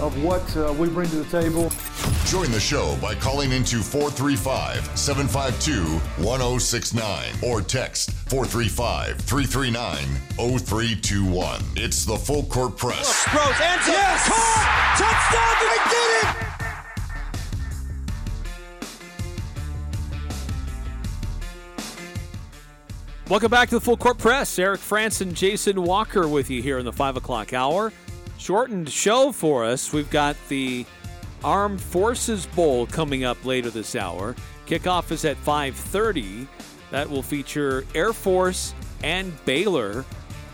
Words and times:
of 0.00 0.22
what 0.22 0.56
uh, 0.56 0.72
we 0.78 0.88
bring 0.88 1.08
to 1.10 1.16
the 1.16 1.40
table. 1.40 1.70
Join 2.26 2.50
the 2.50 2.60
show 2.60 2.96
by 3.00 3.14
calling 3.14 3.52
into 3.52 3.78
435 3.78 4.98
752 4.98 5.98
1069 6.24 7.34
or 7.42 7.60
text 7.62 8.12
435 8.28 9.18
339 9.18 10.04
0321. 10.36 11.60
It's 11.76 12.04
the 12.04 12.16
Full 12.16 12.44
Court 12.44 12.76
Press. 12.76 13.24
Sproles, 13.24 13.60
answer. 13.60 13.90
Yes! 13.90 14.28
Caught! 14.28 14.94
Touchdown! 14.98 15.56
I 15.60 15.78
did 15.90 16.44
it! 16.44 16.48
Welcome 23.28 23.50
back 23.50 23.68
to 23.68 23.74
the 23.74 23.80
Full 23.80 23.98
Court 23.98 24.16
Press. 24.16 24.58
Eric 24.58 24.80
Frandsen, 24.80 25.34
Jason 25.34 25.82
Walker 25.82 26.26
with 26.26 26.48
you 26.48 26.62
here 26.62 26.78
in 26.78 26.86
the 26.86 26.92
5 26.92 27.18
o'clock 27.18 27.52
hour. 27.52 27.92
Shortened 28.38 28.88
show 28.88 29.32
for 29.32 29.64
us. 29.64 29.92
We've 29.92 30.08
got 30.10 30.36
the 30.48 30.86
Armed 31.42 31.80
Forces 31.80 32.46
Bowl 32.46 32.86
coming 32.86 33.24
up 33.24 33.44
later 33.44 33.68
this 33.68 33.96
hour. 33.96 34.36
Kickoff 34.66 35.10
is 35.10 35.24
at 35.24 35.36
5:30. 35.38 36.46
That 36.90 37.10
will 37.10 37.22
feature 37.22 37.84
Air 37.94 38.12
Force 38.12 38.74
and 39.02 39.32
Baylor. 39.44 40.04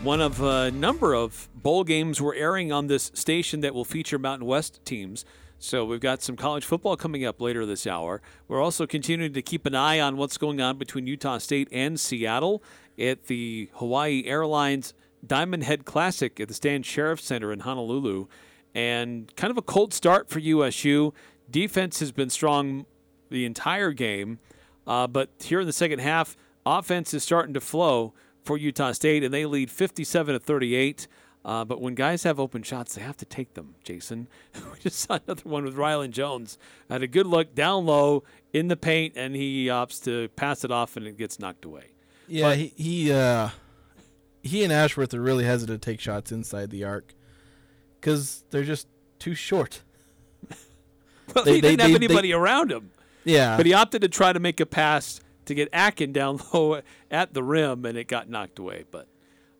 One 0.01 0.19
of 0.19 0.41
a 0.41 0.71
number 0.71 1.13
of 1.13 1.47
bowl 1.55 1.83
games 1.83 2.19
we're 2.19 2.35
airing 2.35 2.71
on 2.71 2.87
this 2.87 3.11
station 3.13 3.61
that 3.61 3.73
will 3.73 3.85
feature 3.85 4.17
Mountain 4.17 4.47
West 4.47 4.79
teams. 4.83 5.23
So 5.59 5.85
we've 5.85 6.01
got 6.01 6.21
some 6.21 6.35
college 6.35 6.65
football 6.65 6.97
coming 6.97 7.23
up 7.23 7.39
later 7.39 7.65
this 7.65 7.87
hour. 7.87 8.21
We're 8.47 8.61
also 8.61 8.85
continuing 8.85 9.33
to 9.33 9.41
keep 9.41 9.65
an 9.65 9.75
eye 9.75 9.99
on 9.99 10.17
what's 10.17 10.37
going 10.37 10.59
on 10.59 10.77
between 10.77 11.07
Utah 11.07 11.37
State 11.37 11.69
and 11.71 11.99
Seattle 11.99 12.61
at 12.99 13.27
the 13.27 13.69
Hawaiian 13.75 14.25
Airlines 14.25 14.93
Diamond 15.27 15.63
Head 15.63 15.85
Classic 15.85 16.39
at 16.39 16.47
the 16.47 16.53
Stan 16.53 16.83
Sheriff 16.83 17.19
Center 17.21 17.51
in 17.51 17.61
Honolulu. 17.61 18.27
And 18.73 19.33
kind 19.35 19.51
of 19.51 19.57
a 19.57 19.61
cold 19.61 19.93
start 19.93 20.29
for 20.29 20.39
USU. 20.39 21.13
Defense 21.49 21.99
has 21.99 22.11
been 22.11 22.29
strong 22.29 22.85
the 23.29 23.45
entire 23.45 23.91
game, 23.91 24.39
uh, 24.85 25.07
but 25.07 25.29
here 25.39 25.59
in 25.61 25.67
the 25.67 25.73
second 25.73 25.99
half, 25.99 26.35
offense 26.65 27.13
is 27.13 27.23
starting 27.23 27.53
to 27.53 27.61
flow 27.61 28.13
for 28.43 28.57
Utah 28.57 28.91
State, 28.91 29.23
and 29.23 29.33
they 29.33 29.45
lead 29.45 29.71
57 29.71 30.33
to 30.33 30.39
38. 30.39 31.07
Uh, 31.43 31.63
but 31.63 31.79
when 31.79 31.93
guys 31.93 32.23
have 32.23 32.39
open 32.39 32.63
shots, 32.63 32.95
they 32.95 33.01
have 33.01 33.15
to 33.17 33.25
take 33.25 33.53
them, 33.53 33.75
Jason. 33.83 34.27
we 34.55 34.79
just 34.79 34.99
saw 34.99 35.19
another 35.25 35.43
one 35.47 35.63
with 35.63 35.75
Rylan 35.75 36.09
Jones. 36.09 36.57
Had 36.89 37.03
a 37.03 37.07
good 37.07 37.27
look 37.27 37.53
down 37.53 37.85
low 37.85 38.23
in 38.51 38.67
the 38.67 38.75
paint, 38.75 39.13
and 39.15 39.35
he 39.35 39.67
opts 39.67 40.03
to 40.05 40.27
pass 40.29 40.63
it 40.63 40.71
off, 40.71 40.97
and 40.97 41.05
it 41.07 41.17
gets 41.17 41.39
knocked 41.39 41.63
away. 41.63 41.91
Yeah, 42.27 42.49
But- 42.49 42.57
he 42.57 42.73
he, 42.75 43.11
uh, 43.11 43.49
he 44.45 44.63
and 44.63 44.71
Ashworth 44.71 45.13
are 45.13 45.19
really 45.21 45.43
hesitant 45.43 45.81
to 45.81 45.91
take 45.91 45.99
shots 45.99 46.31
inside 46.31 46.69
the 46.69 46.83
arc 46.83 47.13
because 47.99 48.43
they're 48.51 48.63
just 48.63 48.87
too 49.19 49.33
short. 49.35 49.81
Well, 51.33 51.43
They- 51.43 51.55
he 51.55 51.61
they- 51.61 51.69
didn't 51.71 51.81
have 51.81 51.89
they- 51.99 52.05
anybody 52.05 52.33
around 52.33 52.71
him. 52.71 52.91
Yeah, 53.23 53.57
But 53.57 53.65
he 53.65 53.73
opted 53.73 54.03
to 54.03 54.07
try 54.07 54.31
to 54.31 54.39
make 54.39 54.59
a 54.59 54.65
pass 54.67 55.19
to 55.45 55.55
get 55.55 55.67
Akin 55.73 56.13
down 56.13 56.39
low 56.53 56.81
at 57.09 57.33
the 57.33 57.41
rim, 57.41 57.83
and 57.85 57.97
it 57.97 58.07
got 58.07 58.29
knocked 58.29 58.59
away. 58.59 58.85
But 58.91 59.07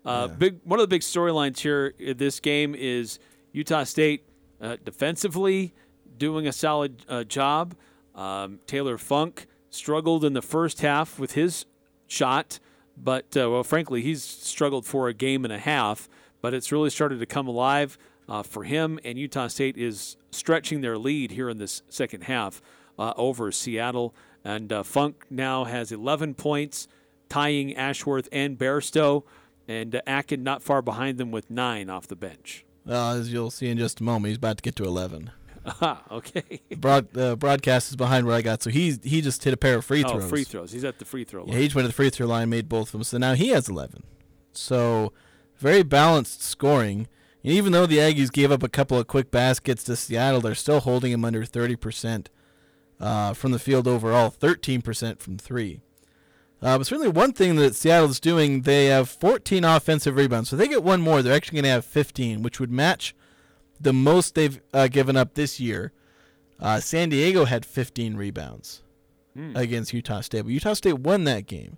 uh, 0.05 0.27
big 0.27 0.59
one 0.63 0.79
of 0.79 0.83
the 0.83 0.87
big 0.87 1.01
storylines 1.01 1.57
here 1.57 1.95
in 1.97 2.17
this 2.17 2.39
game 2.39 2.75
is 2.77 3.17
Utah 3.53 3.83
State 3.83 4.23
uh, 4.61 4.77
defensively 4.85 5.73
doing 6.15 6.45
a 6.47 6.51
solid 6.53 7.03
uh, 7.09 7.23
job. 7.23 7.73
Um, 8.13 8.59
Taylor 8.67 8.99
Funk 8.99 9.47
struggled 9.71 10.23
in 10.23 10.33
the 10.33 10.43
first 10.43 10.81
half 10.81 11.17
with 11.17 11.31
his 11.31 11.65
shot, 12.05 12.59
but 12.97 13.35
uh, 13.37 13.49
well, 13.49 13.63
frankly, 13.63 14.01
he's 14.01 14.23
struggled 14.23 14.85
for 14.85 15.07
a 15.07 15.13
game 15.13 15.43
and 15.43 15.53
a 15.53 15.59
half. 15.59 16.09
But 16.41 16.53
it's 16.53 16.71
really 16.71 16.91
started 16.91 17.19
to 17.19 17.25
come 17.25 17.47
alive 17.47 17.97
uh, 18.29 18.43
for 18.43 18.63
him, 18.65 18.99
and 19.03 19.17
Utah 19.17 19.47
State 19.47 19.77
is 19.77 20.15
stretching 20.29 20.81
their 20.81 20.95
lead 20.95 21.31
here 21.31 21.49
in 21.49 21.57
this 21.57 21.81
second 21.89 22.25
half 22.25 22.61
uh, 22.99 23.13
over 23.17 23.51
Seattle. 23.51 24.13
And 24.43 24.71
uh, 24.71 24.83
Funk 24.83 25.25
now 25.31 25.63
has 25.63 25.91
11 25.91 26.35
points, 26.35 26.87
tying 27.29 27.75
Ashworth 27.75 28.29
and 28.31 28.59
Bairstow, 28.59 29.23
and 29.67 29.95
uh, 29.95 30.01
Akin 30.05 30.43
not 30.43 30.61
far 30.61 30.83
behind 30.83 31.17
them 31.17 31.31
with 31.31 31.49
nine 31.49 31.89
off 31.89 32.05
the 32.07 32.15
bench. 32.15 32.63
as 32.87 33.33
you'll 33.33 33.49
see 33.49 33.69
in 33.69 33.79
just 33.79 33.99
a 33.99 34.03
moment, 34.03 34.27
he's 34.29 34.37
about 34.37 34.57
to 34.57 34.61
get 34.61 34.75
to 34.75 34.83
eleven. 34.83 35.31
Aha, 35.65 36.03
okay. 36.11 36.61
Broad 36.77 37.17
uh, 37.17 37.35
broadcast 37.35 37.89
is 37.89 37.95
behind 37.95 38.27
what 38.27 38.35
I 38.35 38.41
got, 38.41 38.61
so 38.61 38.69
he's 38.69 38.99
he 39.03 39.21
just 39.21 39.43
hit 39.43 39.53
a 39.53 39.57
pair 39.57 39.77
of 39.77 39.85
free 39.85 40.03
oh, 40.03 40.09
throws. 40.09 40.29
free 40.29 40.43
throws. 40.43 40.71
He's 40.71 40.83
at 40.83 40.99
the 40.99 41.05
free 41.05 41.23
throw 41.23 41.43
line. 41.43 41.53
Yeah, 41.53 41.59
he 41.59 41.65
just 41.65 41.75
went 41.75 41.85
to 41.85 41.89
the 41.89 41.93
free 41.93 42.09
throw 42.09 42.27
line, 42.27 42.49
made 42.49 42.69
both 42.69 42.89
of 42.89 42.91
them. 42.93 43.03
So 43.03 43.17
now 43.17 43.33
he 43.33 43.49
has 43.49 43.67
11. 43.67 44.03
So 44.53 45.11
very 45.57 45.83
balanced 45.83 46.43
scoring. 46.43 47.07
And 47.43 47.53
even 47.53 47.71
though 47.71 47.85
the 47.85 47.97
Aggies 47.97 48.31
gave 48.31 48.51
up 48.51 48.63
a 48.63 48.69
couple 48.69 48.97
of 48.97 49.07
quick 49.07 49.31
baskets 49.31 49.83
to 49.85 49.95
Seattle, 49.95 50.41
they're 50.41 50.55
still 50.55 50.79
holding 50.79 51.11
him 51.11 51.23
under 51.23 51.43
30% 51.43 52.27
uh, 52.99 53.33
from 53.33 53.51
the 53.51 53.59
field 53.59 53.87
overall, 53.87 54.31
13% 54.31 55.19
from 55.19 55.37
three. 55.37 55.81
Uh, 56.61 56.77
but 56.79 56.87
certainly 56.87 57.09
one 57.09 57.33
thing 57.33 57.55
that 57.57 57.75
Seattle's 57.75 58.19
doing, 58.19 58.61
they 58.61 58.85
have 58.85 59.09
14 59.09 59.63
offensive 59.63 60.15
rebounds. 60.15 60.49
So 60.49 60.55
if 60.55 60.59
they 60.59 60.67
get 60.67 60.83
one 60.83 61.01
more, 61.01 61.21
they're 61.21 61.35
actually 61.35 61.57
going 61.57 61.65
to 61.65 61.69
have 61.69 61.85
15, 61.85 62.41
which 62.41 62.59
would 62.59 62.71
match 62.71 63.13
the 63.79 63.93
most 63.93 64.35
they've 64.35 64.59
uh, 64.73 64.87
given 64.87 65.17
up 65.17 65.33
this 65.33 65.59
year. 65.59 65.91
Uh, 66.59 66.79
San 66.79 67.09
Diego 67.09 67.45
had 67.45 67.65
15 67.65 68.15
rebounds 68.15 68.81
against 69.55 69.91
Utah 69.91 70.21
State, 70.21 70.43
but 70.43 70.51
Utah 70.51 70.73
State 70.73 70.99
won 70.99 71.25
that 71.25 71.45
game. 71.45 71.77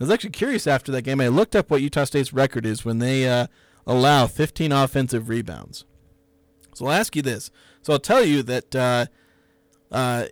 I 0.00 0.04
was 0.04 0.10
actually 0.10 0.30
curious 0.30 0.66
after 0.66 0.90
that 0.92 1.02
game. 1.02 1.20
I 1.20 1.28
looked 1.28 1.54
up 1.54 1.70
what 1.70 1.82
Utah 1.82 2.04
State's 2.04 2.32
record 2.32 2.66
is 2.66 2.84
when 2.84 2.98
they 2.98 3.28
uh, 3.28 3.46
allow 3.86 4.26
15 4.26 4.72
offensive 4.72 5.28
rebounds. 5.28 5.84
So 6.74 6.86
I'll 6.86 6.92
ask 6.92 7.16
you 7.16 7.22
this. 7.22 7.50
So 7.82 7.92
I'll 7.92 7.98
tell 7.98 8.24
you 8.24 8.42
that. 8.44 8.74
Uh, 8.74 9.06
uh, 9.90 10.26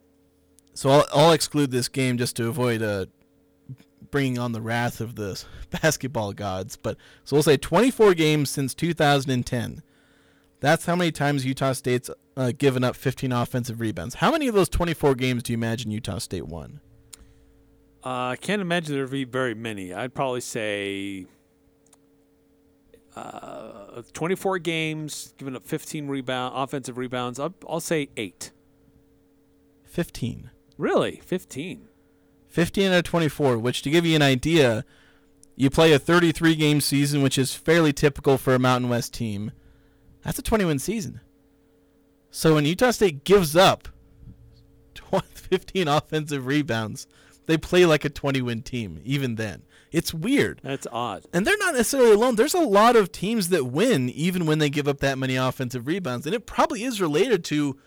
so 0.75 0.91
I'll, 0.91 1.07
I'll 1.13 1.33
exclude 1.33 1.71
this 1.71 1.89
game 1.89 2.19
just 2.19 2.37
to 2.37 2.49
avoid 2.49 2.83
uh, 2.83 3.07
bringing 4.11 4.39
on 4.39 4.53
the 4.53 4.61
wrath 4.61 5.01
of 5.01 5.17
the 5.17 5.43
basketball 5.83 6.33
gods. 6.33 6.77
But 6.77 6.97
so 7.25 7.37
we'll 7.37 7.43
say 7.43 7.57
24 7.57 8.15
games 8.15 8.51
since 8.51 8.75
2010. 8.75 9.83
That's 10.61 10.87
how 10.87 10.97
many 10.97 11.13
times 11.13 11.45
Utah 11.45 11.73
State's 11.73 12.11
uh, 12.37 12.53
given 12.57 12.83
up 12.83 12.97
15 12.97 13.33
offensive 13.33 13.81
rebounds. 13.81 14.17
How 14.17 14.31
many 14.31 14.49
of 14.49 14.55
those 14.55 14.69
24 14.69 15.15
games 15.15 15.43
do 15.43 15.53
you 15.53 15.59
imagine 15.59 15.91
Utah 15.91 16.19
State 16.19 16.47
won? 16.47 16.81
Uh, 18.05 18.29
I 18.29 18.37
can't 18.37 18.63
imagine 18.63 18.95
there'd 18.95 19.11
be 19.11 19.25
very 19.25 19.55
many. 19.55 19.93
I'd 19.93 20.15
probably 20.15 20.41
say 20.41 21.27
uh, 23.17 24.03
24 24.13 24.59
games, 24.61 25.35
giving 25.39 25.57
up 25.57 25.67
15 25.67 26.07
rebound 26.09 26.55
offensive 26.57 26.99
rebounds. 26.99 27.41
I'll, 27.41 27.55
I'll 27.69 27.81
say 27.81 28.09
eight. 28.17 28.53
15. 29.85 30.51
Really, 30.79 31.21
15. 31.25 31.89
15 32.49 32.93
out 32.93 32.99
of 32.99 33.05
24, 33.05 33.59
which 33.59 33.83
to 33.83 33.91
give 33.91 34.07
you 34.07 34.15
an 34.15 34.23
idea, 34.23 34.85
you 35.57 35.71
play 35.71 35.93
a 35.93 35.99
33 35.99 36.55
game 36.55 36.81
season, 36.81 37.23
which 37.23 37.39
is 37.39 37.55
fairly 37.55 37.93
typical 37.93 38.39
for 38.39 38.55
a 38.55 38.59
Mountain 38.59 38.91
West 38.91 39.15
team. 39.15 39.53
That's 40.27 40.41
a 40.41 40.43
20 40.43 40.65
win 40.65 40.79
season. 40.81 41.21
So 42.31 42.57
when 42.57 42.67
Utah 42.67 42.91
State 42.91 43.23
gives 43.23 43.55
up 43.55 43.89
15 45.35 45.87
offensive 45.87 46.47
rebounds, 46.47 47.07
they 47.47 47.57
play 47.57 47.87
like 47.87 48.05
a 48.05 48.11
20 48.11 48.43
win 48.43 48.63
team, 48.63 49.01
even 49.05 49.37
then. 49.37 49.63
It's 49.93 50.13
weird. 50.13 50.61
That's 50.65 50.87
odd. 50.91 51.27
And 51.33 51.47
they're 51.47 51.57
not 51.59 51.75
necessarily 51.75 52.13
alone. 52.13 52.35
There's 52.35 52.55
a 52.55 52.61
lot 52.61 52.97
of 52.97 53.13
teams 53.13 53.51
that 53.51 53.67
win 53.67 54.11
even 54.11 54.47
when 54.47 54.59
they 54.59 54.69
give 54.69 54.89
up 54.89 54.99
that 54.99 55.17
many 55.17 55.37
offensive 55.37 55.87
rebounds. 55.87 56.27
And 56.27 56.35
it 56.35 56.45
probably 56.45 56.83
is 56.83 57.01
related 57.01 57.45
to 57.45 57.79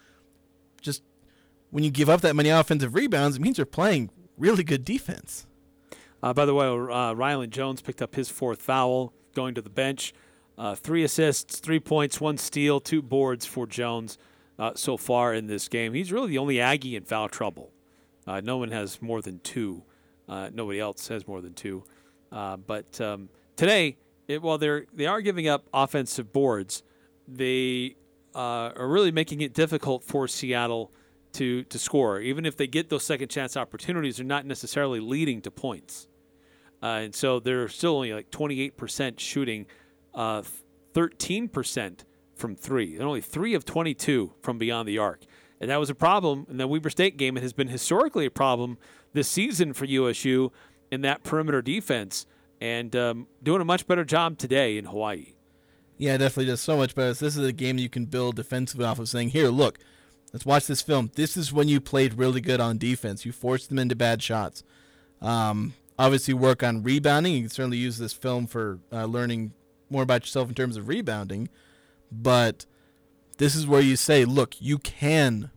just 0.81 1.03
when 1.71 1.83
you 1.83 1.91
give 1.91 2.09
up 2.09 2.21
that 2.21 2.37
many 2.37 2.49
offensive 2.49 2.95
rebounds, 2.95 3.35
it 3.35 3.41
means 3.41 3.57
you're 3.57 3.65
playing 3.65 4.09
really 4.37 4.63
good 4.63 4.85
defense. 4.85 5.45
Uh, 6.23 6.33
by 6.33 6.45
the 6.45 6.55
way, 6.55 6.65
uh, 6.65 7.13
Rylan 7.13 7.49
Jones 7.49 7.81
picked 7.81 8.01
up 8.01 8.15
his 8.15 8.29
fourth 8.29 8.61
foul, 8.61 9.13
going 9.35 9.53
to 9.55 9.61
the 9.61 9.69
bench. 9.69 10.13
Uh, 10.59 10.75
three 10.75 11.05
assists, 11.05 11.59
three 11.59 11.79
points, 11.79 12.19
one 12.19 12.37
steal, 12.37 12.81
two 12.81 13.01
boards 13.01 13.45
for 13.45 13.65
Jones 13.65 14.17
uh, 14.59 14.73
so 14.75 14.97
far 14.97 15.33
in 15.33 15.47
this 15.47 15.69
game. 15.69 15.93
He's 15.93 16.11
really 16.11 16.31
the 16.31 16.37
only 16.37 16.59
Aggie 16.59 16.97
in 16.97 17.05
foul 17.05 17.29
trouble. 17.29 17.71
Uh, 18.27 18.41
no 18.41 18.57
one 18.57 18.69
has 18.71 19.01
more 19.01 19.21
than 19.21 19.39
two. 19.39 19.83
Uh, 20.27 20.49
nobody 20.53 20.77
else 20.77 21.07
has 21.07 21.25
more 21.25 21.39
than 21.39 21.53
two. 21.53 21.85
Uh, 22.29 22.57
but 22.57 22.99
um, 22.99 23.29
today, 23.55 23.95
it, 24.27 24.41
while 24.41 24.57
they're 24.57 24.85
they 24.93 25.07
are 25.07 25.21
giving 25.21 25.47
up 25.47 25.65
offensive 25.73 26.33
boards, 26.33 26.83
they 27.25 27.95
uh, 28.35 28.73
are 28.75 28.87
really 28.89 29.13
making 29.13 29.39
it 29.39 29.53
difficult 29.53 30.03
for 30.03 30.27
Seattle 30.27 30.91
to 31.33 31.63
to 31.63 31.79
score. 31.79 32.19
Even 32.19 32.45
if 32.45 32.57
they 32.57 32.67
get 32.67 32.89
those 32.89 33.05
second 33.05 33.29
chance 33.29 33.55
opportunities, 33.55 34.17
they're 34.17 34.25
not 34.25 34.45
necessarily 34.45 34.99
leading 34.99 35.41
to 35.43 35.51
points. 35.51 36.09
And 36.81 37.15
so 37.15 37.39
they're 37.39 37.67
still 37.67 37.95
only 37.95 38.13
like 38.13 38.31
28% 38.31 39.19
shooting 39.19 39.65
uh, 40.13 40.43
13% 40.93 41.99
from 42.35 42.55
three, 42.55 42.95
and 42.95 43.03
only 43.03 43.21
three 43.21 43.53
of 43.53 43.65
22 43.65 44.33
from 44.41 44.57
beyond 44.57 44.87
the 44.87 44.97
arc. 44.97 45.23
And 45.61 45.69
that 45.69 45.79
was 45.79 45.89
a 45.89 45.95
problem 45.95 46.47
in 46.49 46.57
the 46.57 46.67
Weber 46.67 46.89
State 46.89 47.17
game. 47.17 47.35
It 47.37 47.43
has 47.43 47.53
been 47.53 47.67
historically 47.67 48.25
a 48.25 48.31
problem 48.31 48.77
this 49.13 49.27
season 49.27 49.73
for 49.73 49.85
USU 49.85 50.51
in 50.91 51.01
that 51.01 51.23
perimeter 51.23 51.61
defense, 51.61 52.25
and 52.61 52.95
um, 52.95 53.27
doing 53.43 53.61
a 53.61 53.65
much 53.65 53.87
better 53.87 54.05
job 54.05 54.37
today 54.37 54.77
in 54.77 54.85
Hawaii. 54.85 55.33
Yeah, 55.97 56.17
definitely 56.17 56.45
does 56.45 56.61
so 56.61 56.77
much 56.77 56.95
better. 56.95 57.13
This 57.13 57.35
is 57.35 57.45
a 57.45 57.51
game 57.51 57.77
you 57.77 57.89
can 57.89 58.05
build 58.05 58.37
defensively 58.37 58.85
off 58.85 58.99
of 58.99 59.09
saying, 59.09 59.29
here, 59.29 59.49
look, 59.49 59.79
let's 60.31 60.45
watch 60.45 60.65
this 60.65 60.81
film. 60.81 61.11
This 61.15 61.35
is 61.35 61.51
when 61.51 61.67
you 61.67 61.81
played 61.81 62.13
really 62.13 62.41
good 62.41 62.61
on 62.61 62.77
defense. 62.77 63.25
You 63.25 63.33
forced 63.33 63.67
them 63.67 63.77
into 63.77 63.95
bad 63.95 64.23
shots. 64.23 64.63
Um, 65.21 65.73
obviously, 65.97 66.33
work 66.33 66.63
on 66.63 66.83
rebounding. 66.83 67.33
You 67.33 67.41
can 67.41 67.49
certainly 67.49 67.77
use 67.77 67.97
this 67.97 68.13
film 68.13 68.47
for 68.47 68.79
uh, 68.93 69.05
learning 69.05 69.51
more 69.89 70.03
about 70.03 70.23
yourself 70.23 70.49
in 70.49 70.55
terms 70.55 70.77
of 70.77 70.87
rebounding. 70.87 71.49
But 72.11 72.65
this 73.37 73.55
is 73.55 73.67
where 73.67 73.81
you 73.81 73.95
say, 73.95 74.25
look, 74.25 74.55
you 74.59 74.77
can, 74.77 75.51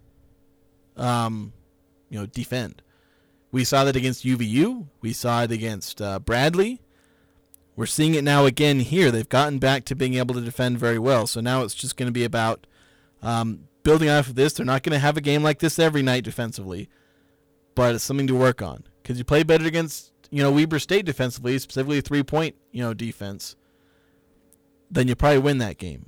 um, 0.96 1.52
you 2.08 2.18
know, 2.18 2.26
defend. 2.26 2.82
We 3.50 3.64
saw 3.64 3.84
that 3.84 3.96
against 3.96 4.24
UVU. 4.24 4.86
We 5.00 5.12
saw 5.12 5.42
it 5.42 5.52
against 5.52 6.00
uh, 6.00 6.18
Bradley. 6.18 6.80
We're 7.76 7.86
seeing 7.86 8.14
it 8.14 8.24
now 8.24 8.44
again 8.44 8.80
here. 8.80 9.10
They've 9.10 9.28
gotten 9.28 9.58
back 9.58 9.84
to 9.86 9.94
being 9.94 10.14
able 10.14 10.34
to 10.34 10.40
defend 10.40 10.78
very 10.78 10.98
well. 10.98 11.26
So 11.26 11.40
now 11.40 11.62
it's 11.62 11.74
just 11.74 11.96
going 11.96 12.06
to 12.06 12.12
be 12.12 12.24
about 12.24 12.66
um, 13.22 13.68
building 13.82 14.08
off 14.08 14.28
of 14.28 14.34
this. 14.34 14.52
They're 14.52 14.66
not 14.66 14.82
going 14.82 14.92
to 14.92 14.98
have 14.98 15.16
a 15.16 15.22
game 15.22 15.42
like 15.42 15.58
this 15.58 15.78
every 15.78 16.02
night 16.02 16.24
defensively, 16.24 16.88
but 17.74 17.94
it's 17.94 18.04
something 18.04 18.26
to 18.26 18.34
work 18.34 18.60
on 18.62 18.84
because 19.02 19.18
you 19.18 19.24
play 19.24 19.42
better 19.42 19.66
against 19.66 20.12
you 20.30 20.42
know 20.42 20.50
Weber 20.50 20.78
State 20.78 21.04
defensively, 21.06 21.58
specifically 21.58 22.00
three 22.00 22.22
point 22.22 22.56
you 22.72 22.82
know 22.82 22.94
defense. 22.94 23.56
Then 24.92 25.08
you 25.08 25.16
probably 25.16 25.38
win 25.38 25.58
that 25.58 25.78
game. 25.78 26.06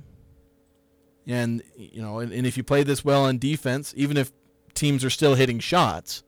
And 1.27 1.63
you 1.75 2.01
know, 2.01 2.19
and, 2.19 2.31
and 2.31 2.45
if 2.45 2.55
you 2.55 2.63
play 2.63 2.83
this 2.83 3.03
well 3.03 3.25
on 3.25 3.39
defense, 3.39 3.93
even 3.97 4.15
if 4.15 4.31
teams 4.75 5.03
are 5.03 5.09
still 5.09 5.33
hitting 5.35 5.59
shots, 5.59 6.23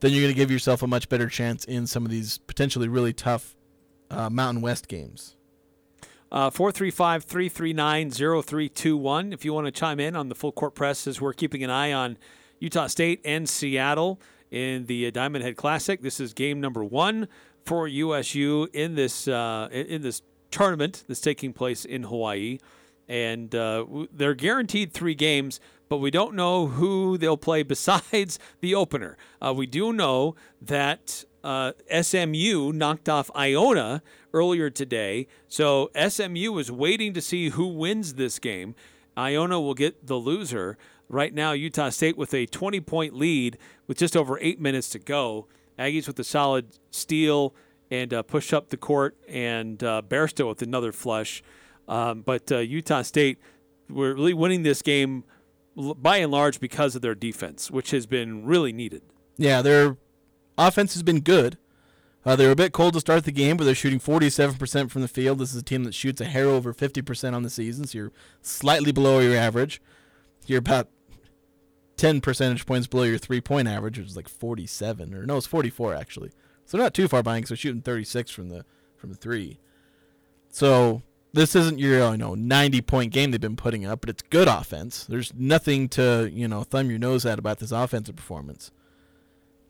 then 0.00 0.12
you're 0.12 0.20
going 0.20 0.34
to 0.34 0.36
give 0.36 0.50
yourself 0.50 0.82
a 0.82 0.86
much 0.86 1.08
better 1.08 1.28
chance 1.28 1.64
in 1.64 1.86
some 1.86 2.04
of 2.04 2.10
these 2.10 2.38
potentially 2.38 2.88
really 2.88 3.14
tough 3.14 3.56
uh, 4.10 4.28
Mountain 4.28 4.62
West 4.62 4.86
games. 4.86 5.36
Uh, 6.30 6.50
435 6.50 7.24
339 7.24 8.10
0321. 8.10 9.32
If 9.32 9.44
you 9.44 9.52
want 9.52 9.66
to 9.66 9.72
chime 9.72 9.98
in 9.98 10.14
on 10.14 10.28
the 10.28 10.34
full 10.34 10.52
court 10.52 10.74
press, 10.74 11.06
as 11.06 11.20
we're 11.20 11.32
keeping 11.32 11.64
an 11.64 11.70
eye 11.70 11.92
on 11.92 12.18
Utah 12.60 12.86
State 12.86 13.20
and 13.24 13.48
Seattle 13.48 14.20
in 14.50 14.86
the 14.86 15.10
Diamond 15.10 15.44
Head 15.44 15.56
Classic. 15.56 16.02
This 16.02 16.20
is 16.20 16.34
game 16.34 16.60
number 16.60 16.84
one 16.84 17.28
for 17.64 17.88
USU 17.88 18.68
in 18.72 18.94
this 18.94 19.26
uh, 19.26 19.68
in 19.72 20.02
this 20.02 20.22
tournament 20.50 21.04
that's 21.06 21.20
taking 21.20 21.52
place 21.52 21.84
in 21.84 22.04
Hawaii, 22.04 22.58
and 23.08 23.54
uh, 23.54 23.84
they're 24.12 24.34
guaranteed 24.34 24.92
three 24.92 25.14
games. 25.14 25.60
But 25.88 25.98
we 25.98 26.12
don't 26.12 26.34
know 26.34 26.68
who 26.68 27.18
they'll 27.18 27.36
play 27.36 27.62
besides 27.64 28.38
the 28.60 28.74
opener. 28.74 29.16
Uh, 29.42 29.52
we 29.54 29.66
do 29.66 29.92
know 29.92 30.36
that 30.62 31.24
uh, 31.42 31.72
SMU 32.00 32.72
knocked 32.72 33.08
off 33.08 33.30
Iona 33.34 34.02
earlier 34.32 34.70
today. 34.70 35.26
So 35.48 35.90
SMU 35.96 36.58
is 36.58 36.70
waiting 36.70 37.12
to 37.14 37.20
see 37.20 37.50
who 37.50 37.66
wins 37.66 38.14
this 38.14 38.38
game. 38.38 38.74
Iona 39.16 39.60
will 39.60 39.74
get 39.74 40.06
the 40.06 40.16
loser. 40.16 40.78
Right 41.08 41.34
now, 41.34 41.52
Utah 41.52 41.88
State 41.88 42.16
with 42.16 42.32
a 42.32 42.46
20 42.46 42.80
point 42.80 43.14
lead 43.14 43.58
with 43.86 43.98
just 43.98 44.16
over 44.16 44.38
eight 44.40 44.60
minutes 44.60 44.88
to 44.90 44.98
go. 44.98 45.48
Aggies 45.78 46.06
with 46.06 46.18
a 46.20 46.24
solid 46.24 46.66
steal 46.90 47.54
and 47.90 48.14
uh, 48.14 48.22
push 48.22 48.52
up 48.52 48.68
the 48.68 48.76
court, 48.76 49.16
and 49.28 49.82
uh, 49.82 50.02
Bairstow 50.06 50.48
with 50.48 50.62
another 50.62 50.92
flush. 50.92 51.42
Um, 51.88 52.22
but 52.22 52.50
uh, 52.52 52.58
Utah 52.58 53.02
State, 53.02 53.38
we're 53.88 54.14
really 54.14 54.34
winning 54.34 54.62
this 54.62 54.82
game 54.82 55.24
by 55.76 56.18
and 56.18 56.30
large 56.30 56.60
because 56.60 56.94
of 56.94 57.02
their 57.02 57.14
defense, 57.14 57.70
which 57.70 57.90
has 57.90 58.06
been 58.06 58.44
really 58.44 58.72
needed. 58.72 59.02
Yeah, 59.36 59.62
their 59.62 59.96
offense 60.56 60.94
has 60.94 61.02
been 61.02 61.20
good. 61.20 61.58
Uh, 62.24 62.36
they 62.36 62.44
were 62.44 62.52
a 62.52 62.56
bit 62.56 62.72
cold 62.72 62.92
to 62.92 63.00
start 63.00 63.24
the 63.24 63.32
game, 63.32 63.56
but 63.56 63.64
they're 63.64 63.74
shooting 63.74 63.98
47% 63.98 64.90
from 64.90 65.00
the 65.00 65.08
field. 65.08 65.38
This 65.38 65.54
is 65.54 65.60
a 65.60 65.64
team 65.64 65.84
that 65.84 65.94
shoots 65.94 66.20
a 66.20 66.26
hair 66.26 66.46
over 66.46 66.74
50% 66.74 67.32
on 67.32 67.42
the 67.42 67.48
season, 67.48 67.86
so 67.86 67.96
you're 67.96 68.12
slightly 68.42 68.92
below 68.92 69.20
your 69.20 69.36
average. 69.36 69.80
You're 70.46 70.58
about 70.58 70.88
10 71.96 72.20
percentage 72.20 72.66
points 72.66 72.86
below 72.86 73.04
your 73.04 73.18
three 73.18 73.40
point 73.40 73.68
average, 73.68 73.98
which 73.98 74.08
is 74.08 74.16
like 74.16 74.28
47, 74.28 75.14
or 75.14 75.24
no, 75.24 75.38
it's 75.38 75.46
44 75.46 75.94
actually. 75.94 76.30
So 76.70 76.78
not 76.78 76.94
too 76.94 77.08
far 77.08 77.24
behind 77.24 77.42
because 77.42 77.48
they're 77.48 77.56
shooting 77.56 77.82
36 77.82 78.30
from 78.30 78.48
the 78.48 78.64
from 78.96 79.10
the 79.10 79.16
three. 79.16 79.58
So 80.50 81.02
this 81.32 81.56
isn't 81.56 81.80
your 81.80 82.12
you 82.12 82.16
know 82.16 82.36
90 82.36 82.80
point 82.82 83.12
game 83.12 83.32
they've 83.32 83.40
been 83.40 83.56
putting 83.56 83.84
up, 83.84 84.02
but 84.02 84.08
it's 84.08 84.22
good 84.22 84.46
offense. 84.46 85.04
There's 85.04 85.34
nothing 85.34 85.88
to 85.88 86.30
you 86.32 86.46
know 86.46 86.62
thumb 86.62 86.88
your 86.88 87.00
nose 87.00 87.26
at 87.26 87.40
about 87.40 87.58
this 87.58 87.72
offensive 87.72 88.14
performance. 88.14 88.70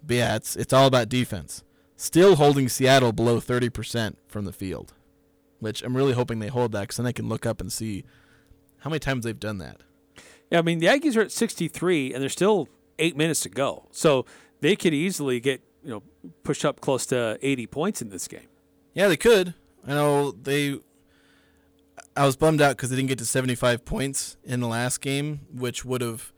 But 0.06 0.16
yeah, 0.16 0.36
it's 0.36 0.56
it's 0.56 0.74
all 0.74 0.86
about 0.86 1.08
defense. 1.08 1.64
Still 1.96 2.36
holding 2.36 2.68
Seattle 2.68 3.12
below 3.12 3.40
30% 3.40 4.16
from 4.28 4.44
the 4.44 4.52
field, 4.52 4.92
which 5.58 5.82
I'm 5.82 5.96
really 5.96 6.12
hoping 6.12 6.38
they 6.38 6.48
hold 6.48 6.72
that 6.72 6.82
because 6.82 6.98
then 6.98 7.06
I 7.06 7.12
can 7.12 7.30
look 7.30 7.46
up 7.46 7.62
and 7.62 7.72
see 7.72 8.04
how 8.80 8.90
many 8.90 9.00
times 9.00 9.24
they've 9.24 9.40
done 9.40 9.56
that. 9.56 9.78
Yeah, 10.50 10.58
I 10.58 10.62
mean 10.62 10.80
the 10.80 10.86
Aggies 10.88 11.16
are 11.16 11.22
at 11.22 11.32
63 11.32 12.12
and 12.12 12.20
there's 12.20 12.32
still 12.32 12.68
eight 12.98 13.16
minutes 13.16 13.40
to 13.40 13.48
go, 13.48 13.88
so 13.90 14.26
they 14.60 14.76
could 14.76 14.92
easily 14.92 15.40
get 15.40 15.62
you 15.82 15.90
know 15.90 16.02
push 16.42 16.64
up 16.64 16.80
close 16.80 17.06
to 17.06 17.38
80 17.42 17.66
points 17.66 18.02
in 18.02 18.10
this 18.10 18.28
game. 18.28 18.48
Yeah, 18.94 19.08
they 19.08 19.16
could. 19.16 19.54
I 19.86 19.94
know 19.94 20.32
they. 20.32 20.78
I 22.16 22.26
was 22.26 22.36
bummed 22.36 22.60
out 22.60 22.76
because 22.76 22.90
they 22.90 22.96
didn't 22.96 23.08
get 23.08 23.18
to 23.18 23.26
75 23.26 23.84
points 23.84 24.36
in 24.44 24.60
the 24.60 24.66
last 24.66 25.00
game, 25.00 25.40
which 25.52 25.84
would 25.84 26.00
have 26.00 26.32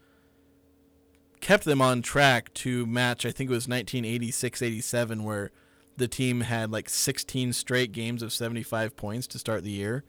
kept 1.41 1.65
them 1.65 1.81
on 1.81 2.03
track 2.03 2.53
to 2.55 2.87
match. 2.87 3.25
I 3.25 3.33
think 3.33 3.51
it 3.51 3.55
was 3.55 3.67
1986-87, 3.67 5.23
where 5.23 5.51
the 5.97 6.09
team 6.09 6.43
had 6.43 6.71
like 6.71 6.89
16 6.89 7.53
straight 7.53 7.93
games 7.93 8.23
of 8.23 8.33
75 8.33 8.97
points 8.97 9.27
to 9.29 9.39
start 9.39 9.65
the 9.65 9.71
year. 9.71 10.05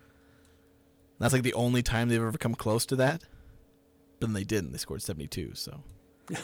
That's 1.20 1.34
like 1.34 1.44
the 1.44 1.54
only 1.54 1.82
time 1.82 2.10
they've 2.10 2.22
ever 2.22 2.38
come 2.38 2.56
close 2.56 2.86
to 2.88 2.96
that. 2.98 3.24
But 4.20 4.28
then 4.28 4.34
they 4.34 4.44
didn't. 4.44 4.74
They 4.74 4.78
scored 4.78 5.02
72. 5.02 5.52
So, 5.56 5.82
and 6.30 6.40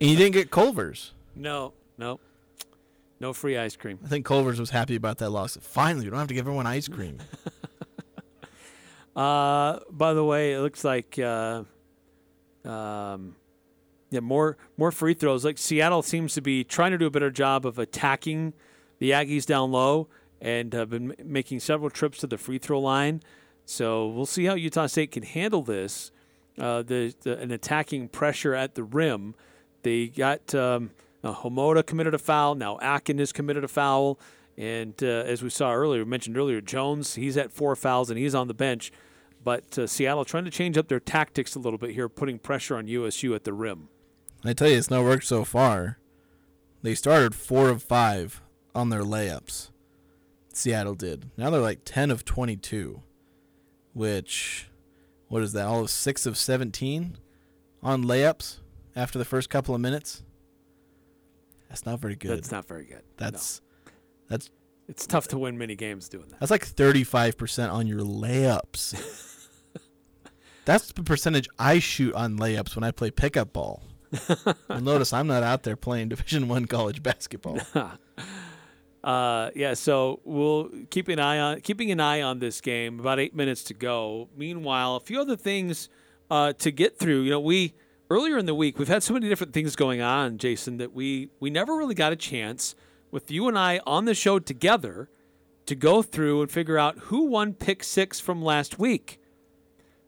you 0.00 0.16
didn't 0.16 0.32
get 0.32 0.50
Culver's. 0.50 1.12
No, 1.34 1.72
no, 1.98 2.20
no 3.20 3.32
free 3.32 3.56
ice 3.56 3.76
cream. 3.76 3.98
I 4.04 4.08
think 4.08 4.26
Culver's 4.26 4.60
was 4.60 4.70
happy 4.70 4.96
about 4.96 5.18
that 5.18 5.30
loss. 5.30 5.56
Finally, 5.60 6.04
we 6.04 6.10
don't 6.10 6.18
have 6.18 6.28
to 6.28 6.34
give 6.34 6.46
everyone 6.46 6.66
ice 6.66 6.88
cream. 6.88 7.18
uh, 9.16 9.80
by 9.90 10.14
the 10.14 10.24
way, 10.24 10.52
it 10.52 10.60
looks 10.60 10.84
like 10.84 11.18
uh, 11.18 11.64
um, 12.64 13.36
yeah, 14.10 14.20
more 14.20 14.56
more 14.76 14.92
free 14.92 15.14
throws. 15.14 15.44
Like 15.44 15.58
Seattle 15.58 16.02
seems 16.02 16.34
to 16.34 16.40
be 16.40 16.64
trying 16.64 16.92
to 16.92 16.98
do 16.98 17.06
a 17.06 17.10
better 17.10 17.30
job 17.30 17.66
of 17.66 17.78
attacking 17.78 18.54
the 18.98 19.10
Aggies 19.10 19.44
down 19.44 19.72
low, 19.72 20.08
and 20.40 20.72
have 20.72 20.90
been 20.90 21.14
making 21.22 21.60
several 21.60 21.90
trips 21.90 22.18
to 22.18 22.26
the 22.26 22.38
free 22.38 22.58
throw 22.58 22.80
line. 22.80 23.22
So 23.64 24.06
we'll 24.06 24.26
see 24.26 24.44
how 24.44 24.54
Utah 24.54 24.86
State 24.86 25.10
can 25.10 25.22
handle 25.22 25.62
this. 25.62 26.10
Uh, 26.56 26.82
the, 26.82 27.12
the, 27.22 27.36
an 27.40 27.50
attacking 27.50 28.08
pressure 28.08 28.54
at 28.54 28.76
the 28.76 28.84
rim. 28.84 29.34
They 29.82 30.06
got 30.06 30.54
um, 30.54 30.90
uh, 31.24 31.34
Hamoda 31.34 31.84
committed 31.84 32.14
a 32.14 32.18
foul. 32.18 32.54
Now 32.54 32.78
Akin 32.80 33.18
has 33.18 33.32
committed 33.32 33.64
a 33.64 33.68
foul. 33.68 34.20
And 34.56 34.94
uh, 35.02 35.06
as 35.06 35.42
we 35.42 35.50
saw 35.50 35.72
earlier, 35.72 36.04
mentioned 36.04 36.36
earlier, 36.36 36.60
Jones, 36.60 37.14
he's 37.14 37.36
at 37.36 37.50
four 37.50 37.74
fouls 37.74 38.10
and 38.10 38.18
he's 38.18 38.34
on 38.34 38.46
the 38.46 38.54
bench. 38.54 38.92
But 39.42 39.78
uh, 39.78 39.86
Seattle 39.86 40.24
trying 40.24 40.44
to 40.44 40.50
change 40.50 40.78
up 40.78 40.88
their 40.88 41.00
tactics 41.00 41.54
a 41.54 41.58
little 41.58 41.78
bit 41.78 41.90
here, 41.90 42.08
putting 42.08 42.38
pressure 42.38 42.76
on 42.76 42.86
USU 42.86 43.34
at 43.34 43.44
the 43.44 43.52
rim. 43.52 43.88
I 44.44 44.52
tell 44.52 44.68
you, 44.68 44.76
it's 44.76 44.90
not 44.90 45.02
worked 45.02 45.24
so 45.24 45.44
far. 45.44 45.98
They 46.82 46.94
started 46.94 47.34
four 47.34 47.70
of 47.70 47.82
five 47.82 48.42
on 48.74 48.90
their 48.90 49.02
layups. 49.02 49.70
Seattle 50.52 50.94
did. 50.94 51.30
Now 51.36 51.50
they're 51.50 51.60
like 51.60 51.80
10 51.84 52.10
of 52.10 52.24
22, 52.24 53.02
which, 53.92 54.68
what 55.28 55.42
is 55.42 55.52
that? 55.54 55.66
All 55.66 55.80
of 55.80 55.90
six 55.90 56.26
of 56.26 56.36
17 56.36 57.16
on 57.82 58.04
layups 58.04 58.58
after 58.94 59.18
the 59.18 59.24
first 59.24 59.50
couple 59.50 59.74
of 59.74 59.80
minutes. 59.80 60.23
That's 61.74 61.86
not 61.86 61.98
very 61.98 62.14
good. 62.14 62.30
That's 62.30 62.52
not 62.52 62.68
very 62.68 62.84
good. 62.84 63.02
That's 63.16 63.60
no. 63.60 63.92
that's 64.28 64.48
it's 64.86 65.08
tough 65.08 65.26
to 65.28 65.38
win 65.38 65.58
many 65.58 65.74
games 65.74 66.08
doing 66.08 66.28
that. 66.28 66.38
That's 66.38 66.52
like 66.52 66.64
35% 66.64 67.72
on 67.72 67.88
your 67.88 67.98
layups. 67.98 68.94
that's 70.64 70.92
the 70.92 71.02
percentage 71.02 71.48
I 71.58 71.80
shoot 71.80 72.14
on 72.14 72.38
layups 72.38 72.76
when 72.76 72.84
I 72.84 72.92
play 72.92 73.10
pickup 73.10 73.52
ball. 73.52 73.82
You'll 74.68 74.80
notice 74.82 75.12
I'm 75.12 75.26
not 75.26 75.42
out 75.42 75.64
there 75.64 75.74
playing 75.74 76.10
Division 76.10 76.46
One 76.46 76.66
college 76.66 77.02
basketball. 77.02 77.58
uh, 79.02 79.50
yeah, 79.56 79.74
so 79.74 80.20
we'll 80.22 80.70
keep 80.90 81.08
an 81.08 81.18
eye 81.18 81.40
on 81.40 81.60
keeping 81.62 81.90
an 81.90 81.98
eye 81.98 82.22
on 82.22 82.38
this 82.38 82.60
game. 82.60 83.00
About 83.00 83.18
eight 83.18 83.34
minutes 83.34 83.64
to 83.64 83.74
go. 83.74 84.28
Meanwhile, 84.36 84.94
a 84.94 85.00
few 85.00 85.20
other 85.20 85.34
things 85.34 85.88
uh, 86.30 86.52
to 86.52 86.70
get 86.70 87.00
through. 87.00 87.22
You 87.22 87.30
know, 87.30 87.40
we 87.40 87.74
earlier 88.14 88.38
in 88.38 88.46
the 88.46 88.54
week 88.54 88.78
we've 88.78 88.86
had 88.86 89.02
so 89.02 89.12
many 89.12 89.28
different 89.28 89.52
things 89.52 89.74
going 89.74 90.00
on, 90.00 90.38
Jason, 90.38 90.76
that 90.76 90.92
we 90.92 91.30
we 91.40 91.50
never 91.50 91.76
really 91.76 91.96
got 91.96 92.12
a 92.12 92.16
chance 92.16 92.76
with 93.10 93.28
you 93.28 93.48
and 93.48 93.58
I 93.58 93.80
on 93.84 94.04
the 94.04 94.14
show 94.14 94.38
together 94.38 95.08
to 95.66 95.74
go 95.74 96.00
through 96.00 96.42
and 96.42 96.48
figure 96.48 96.78
out 96.78 96.96
who 96.98 97.24
won 97.24 97.54
pick 97.54 97.82
six 97.82 98.20
from 98.20 98.40
last 98.40 98.78
week. 98.78 99.18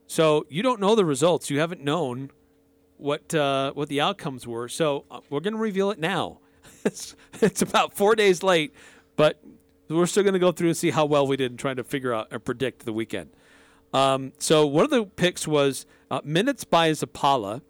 So 0.06 0.46
you 0.48 0.62
don't 0.62 0.80
know 0.80 0.94
the 0.94 1.04
results. 1.04 1.50
You 1.50 1.58
haven't 1.58 1.82
known 1.82 2.30
what 2.96 3.34
uh, 3.34 3.72
what 3.72 3.88
the 3.88 4.00
outcomes 4.00 4.46
were. 4.46 4.68
So 4.68 5.04
uh, 5.10 5.18
we're 5.28 5.40
going 5.40 5.54
to 5.54 5.60
reveal 5.60 5.90
it 5.90 5.98
now. 5.98 6.38
it's, 6.84 7.16
it's 7.42 7.60
about 7.60 7.92
four 7.92 8.14
days 8.14 8.44
late, 8.44 8.72
but 9.16 9.42
we're 9.88 10.06
still 10.06 10.22
going 10.22 10.34
to 10.34 10.38
go 10.38 10.52
through 10.52 10.68
and 10.68 10.76
see 10.76 10.90
how 10.90 11.06
well 11.06 11.26
we 11.26 11.36
did 11.36 11.50
in 11.50 11.56
trying 11.56 11.76
to 11.76 11.84
figure 11.84 12.14
out 12.14 12.28
or 12.30 12.38
predict 12.38 12.84
the 12.84 12.92
weekend. 12.92 13.30
Um, 13.92 14.32
so 14.38 14.64
one 14.64 14.84
of 14.84 14.90
the 14.90 15.06
picks 15.06 15.48
was 15.48 15.86
uh, 16.08 16.20
minutes 16.22 16.62
by 16.62 16.90
Zapala. 16.92 17.62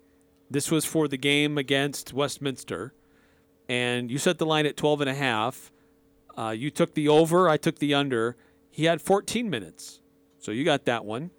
This 0.51 0.71
was 0.71 0.85
for 0.85 1.09
the 1.09 1.17
game 1.17 1.59
against 1.59 2.13
Westminster, 2.13 2.95
and 3.69 4.11
you 4.11 4.19
set 4.19 4.39
the 4.39 4.47
line 4.47 4.67
at 4.67 4.77
12 4.77 5.03
and 5.03 5.11
a 5.11 5.15
half. 5.15 5.73
Uh, 6.37 6.55
you 6.57 6.71
took 6.71 6.95
the 6.95 7.09
over, 7.09 7.49
I 7.49 7.57
took 7.57 7.79
the 7.79 7.95
under. 7.95 8.37
He 8.71 8.85
had 8.85 9.01
14 9.01 9.51
minutes, 9.51 10.01
so 10.39 10.53
you 10.53 10.65
got 10.65 10.85
that 10.85 11.05
one. 11.05 11.31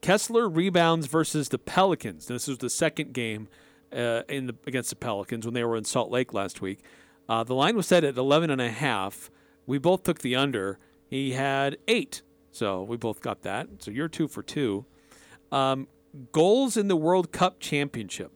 Kessler 0.00 0.48
rebounds 0.48 1.06
versus 1.06 1.48
the 1.48 1.58
Pelicans. 1.58 2.26
This 2.26 2.46
was 2.46 2.58
the 2.58 2.70
second 2.70 3.12
game 3.12 3.48
uh, 3.92 4.22
in 4.28 4.46
the, 4.46 4.54
against 4.66 4.90
the 4.90 4.96
Pelicans 4.96 5.44
when 5.44 5.54
they 5.54 5.64
were 5.64 5.76
in 5.76 5.84
Salt 5.84 6.10
Lake 6.10 6.32
last 6.32 6.60
week. 6.60 6.80
Uh, 7.28 7.44
the 7.44 7.54
line 7.54 7.76
was 7.76 7.86
set 7.86 8.04
at 8.04 8.16
11 8.16 8.50
and 8.50 8.60
a 8.60 8.70
half. 8.70 9.30
We 9.66 9.78
both 9.78 10.02
took 10.02 10.20
the 10.20 10.36
under. 10.36 10.78
He 11.06 11.32
had 11.32 11.76
eight, 11.86 12.22
so 12.50 12.82
we 12.82 12.96
both 12.96 13.20
got 13.20 13.42
that. 13.42 13.68
So 13.78 13.90
you're 13.90 14.08
two 14.08 14.28
for 14.28 14.42
two. 14.42 14.84
Um, 15.52 15.88
goals 16.32 16.76
in 16.76 16.88
the 16.88 16.96
World 16.96 17.32
Cup 17.32 17.60
Championship. 17.60 18.32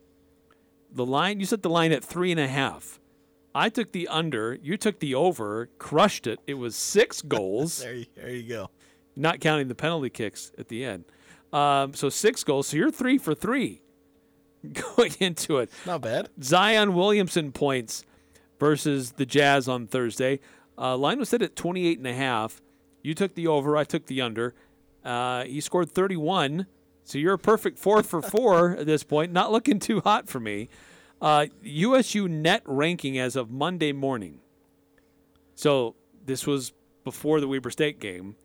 The 0.92 1.04
line 1.06 1.40
you 1.40 1.46
set 1.46 1.62
the 1.62 1.70
line 1.70 1.92
at 1.92 2.04
three 2.04 2.30
and 2.30 2.40
a 2.40 2.48
half. 2.48 3.00
I 3.54 3.68
took 3.68 3.92
the 3.92 4.08
under. 4.08 4.54
You 4.62 4.76
took 4.76 5.00
the 5.00 5.14
over. 5.14 5.68
Crushed 5.78 6.26
it. 6.26 6.40
It 6.46 6.54
was 6.54 6.74
six 6.76 7.22
goals, 7.36 7.78
There 7.78 7.94
you, 7.94 8.06
there 8.16 8.30
you 8.30 8.48
go. 8.48 8.70
not 9.16 9.40
counting 9.40 9.68
the 9.68 9.74
penalty 9.74 10.10
kicks 10.10 10.52
at 10.58 10.68
the 10.68 10.84
end. 10.84 11.04
Um, 11.52 11.94
so 11.94 12.08
six 12.08 12.42
goals. 12.44 12.68
So 12.68 12.76
you're 12.76 12.90
three 12.90 13.18
for 13.18 13.34
three 13.34 13.82
going 14.96 15.14
into 15.20 15.58
it. 15.58 15.70
Not 15.86 16.00
bad. 16.02 16.28
Zion 16.42 16.94
Williamson 16.94 17.52
points 17.52 18.04
versus 18.58 19.12
the 19.12 19.26
Jazz 19.26 19.68
on 19.68 19.86
Thursday. 19.86 20.40
Uh, 20.76 20.96
line 20.96 21.18
was 21.20 21.28
set 21.28 21.42
at 21.42 21.54
28 21.54 21.98
and 21.98 22.06
a 22.08 22.14
half. 22.14 22.60
You 23.02 23.14
took 23.14 23.34
the 23.34 23.46
over. 23.46 23.76
I 23.76 23.84
took 23.84 24.06
the 24.06 24.20
under. 24.20 24.54
Uh, 25.04 25.44
he 25.44 25.60
scored 25.60 25.90
31. 25.92 26.66
So 27.04 27.18
you're 27.18 27.34
a 27.34 27.38
perfect 27.38 27.78
four 27.78 28.02
for 28.02 28.23
four 28.23 28.70
at 28.78 28.87
this 28.87 29.02
point. 29.02 29.32
Not 29.32 29.52
looking 29.52 29.78
too 29.78 30.00
hot 30.00 30.28
for 30.28 30.40
me. 30.40 30.68
Uh, 31.20 31.46
USU 31.62 32.28
net 32.28 32.62
ranking 32.64 33.18
as 33.18 33.37
of 33.37 33.50
Monday 33.50 33.92
morning. 33.92 34.40
So 35.54 35.94
this 36.25 36.46
was 36.46 36.73
before 37.04 37.40
the 37.40 37.49
Weber 37.49 37.70
State 37.70 38.00
game. 38.00 38.37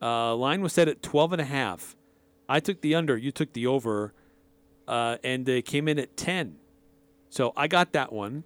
Uh, 0.00 0.34
line 0.34 0.62
was 0.62 0.72
set 0.72 0.88
at 0.88 1.02
12 1.02 1.34
and 1.34 1.42
a 1.42 1.44
half. 1.44 1.96
I 2.48 2.60
took 2.60 2.80
the 2.80 2.94
under. 2.94 3.16
You 3.16 3.30
took 3.30 3.52
the 3.52 3.66
over. 3.66 4.12
Uh, 4.88 5.18
and 5.22 5.46
they 5.46 5.62
came 5.62 5.86
in 5.86 5.98
at 5.98 6.16
10. 6.16 6.56
So 7.30 7.52
I 7.56 7.68
got 7.68 7.92
that 7.92 8.12
one. 8.12 8.44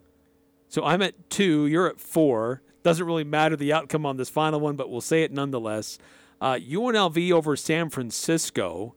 So 0.69 0.85
I'm 0.85 1.03
at 1.03 1.31
two. 1.31 1.67
You're 1.67 1.89
at 1.89 2.01
four. 2.01 2.63
Doesn't 2.83 3.05
really 3.05 3.25
matter 3.25 3.57
the 3.57 3.73
outcome 3.73 4.07
on 4.07 4.17
this 4.17 4.29
final 4.29 4.61
one, 4.61 4.77
but 4.77 4.91
we'll 4.91 5.01
say 5.01 5.23
it 5.23 5.33
nonetheless. 5.33 5.99
Uh, 6.41 6.55
UNLV 6.55 7.33
over 7.33 7.57
San 7.57 7.89
Francisco. 7.89 8.95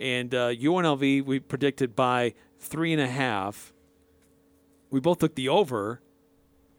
And 0.00 0.34
uh, 0.34 0.48
UNLV, 0.48 1.24
we 1.24 1.40
predicted 1.40 1.94
by 1.94 2.34
three 2.58 2.92
and 2.92 3.02
a 3.02 3.06
half. 3.06 3.72
We 4.90 4.98
both 4.98 5.18
took 5.18 5.34
the 5.34 5.48
over. 5.48 6.00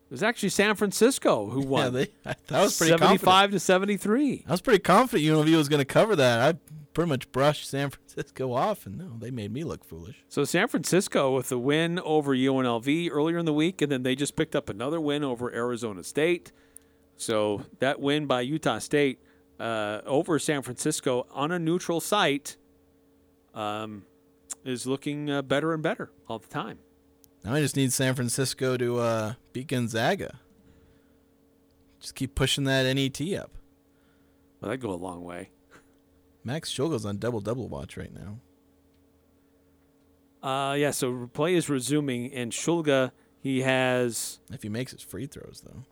It 0.09 0.11
was 0.11 0.23
actually 0.23 0.49
San 0.49 0.75
Francisco 0.75 1.49
who 1.49 1.61
won. 1.67 1.93
Yeah, 1.93 2.05
they, 2.25 2.35
I 2.55 2.63
was 2.63 2.77
pretty 2.77 2.91
confident. 2.91 3.21
75 3.21 3.51
to 3.51 3.59
73. 3.59 4.45
I 4.47 4.51
was 4.51 4.61
pretty 4.61 4.79
confident 4.79 5.29
UNLV 5.29 5.55
was 5.55 5.69
going 5.69 5.79
to 5.79 5.85
cover 5.85 6.15
that. 6.15 6.41
I 6.55 6.59
pretty 6.93 7.09
much 7.09 7.31
brushed 7.31 7.69
San 7.69 7.91
Francisco 7.91 8.51
off, 8.51 8.85
and 8.85 8.97
no, 8.97 9.17
they 9.17 9.31
made 9.31 9.53
me 9.53 9.63
look 9.63 9.85
foolish. 9.85 10.23
So 10.27 10.43
San 10.43 10.67
Francisco 10.67 11.33
with 11.33 11.49
the 11.49 11.59
win 11.59 11.99
over 11.99 12.35
UNLV 12.35 13.09
earlier 13.11 13.37
in 13.37 13.45
the 13.45 13.53
week, 13.53 13.81
and 13.81 13.91
then 13.91 14.03
they 14.03 14.15
just 14.15 14.35
picked 14.35 14.55
up 14.55 14.67
another 14.67 14.99
win 14.99 15.23
over 15.23 15.53
Arizona 15.53 16.03
State. 16.03 16.51
So 17.15 17.65
that 17.79 18.01
win 18.01 18.25
by 18.25 18.41
Utah 18.41 18.79
State 18.79 19.19
uh, 19.59 20.01
over 20.05 20.39
San 20.39 20.63
Francisco 20.63 21.27
on 21.31 21.51
a 21.51 21.59
neutral 21.59 22.01
site 22.01 22.57
um, 23.53 24.03
is 24.63 24.85
looking 24.85 25.29
uh, 25.29 25.41
better 25.41 25.73
and 25.73 25.83
better 25.83 26.11
all 26.27 26.39
the 26.39 26.47
time. 26.47 26.79
Now 27.43 27.53
I 27.53 27.61
just 27.61 27.75
need 27.75 27.91
San 27.91 28.13
Francisco 28.15 28.77
to 28.77 28.99
uh, 28.99 29.33
beat 29.53 29.67
Gonzaga. 29.67 30.39
Just 31.99 32.15
keep 32.15 32.35
pushing 32.35 32.63
that 32.65 32.83
NET 32.83 33.21
up. 33.39 33.51
Well, 34.59 34.69
that'd 34.69 34.81
go 34.81 34.91
a 34.91 34.95
long 34.95 35.23
way. 35.23 35.49
Max 36.43 36.71
Shulga's 36.71 37.05
on 37.05 37.17
double 37.17 37.41
double 37.41 37.67
watch 37.67 37.97
right 37.97 38.11
now. 38.13 38.39
Uh, 40.47 40.73
yeah, 40.73 40.89
so 40.89 41.29
play 41.33 41.53
is 41.53 41.69
resuming, 41.69 42.33
and 42.33 42.51
Shulga, 42.51 43.11
he 43.39 43.61
has 43.61 44.39
If 44.51 44.63
he 44.63 44.69
makes 44.69 44.91
his 44.91 45.01
free 45.01 45.27
throws, 45.27 45.61
though, 45.63 45.83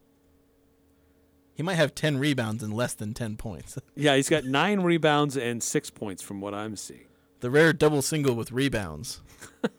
he 1.54 1.62
might 1.62 1.76
have 1.76 1.94
ten 1.94 2.18
rebounds 2.18 2.64
and 2.64 2.74
less 2.74 2.96
than 2.96 3.14
ten 3.14 3.38
points. 3.38 3.78
yeah 3.96 4.16
he's 4.16 4.30
got 4.30 4.46
nine 4.46 4.80
rebounds 4.82 5.38
and 5.38 5.62
six 5.62 5.90
points 5.92 6.24
from 6.24 6.42
what 6.42 6.54
I'm 6.56 6.76
seeing. 6.76 7.09
The 7.40 7.50
rare 7.50 7.74
double 7.74 8.02
single 8.02 8.36
with 8.36 8.52
rebounds. 8.52 9.22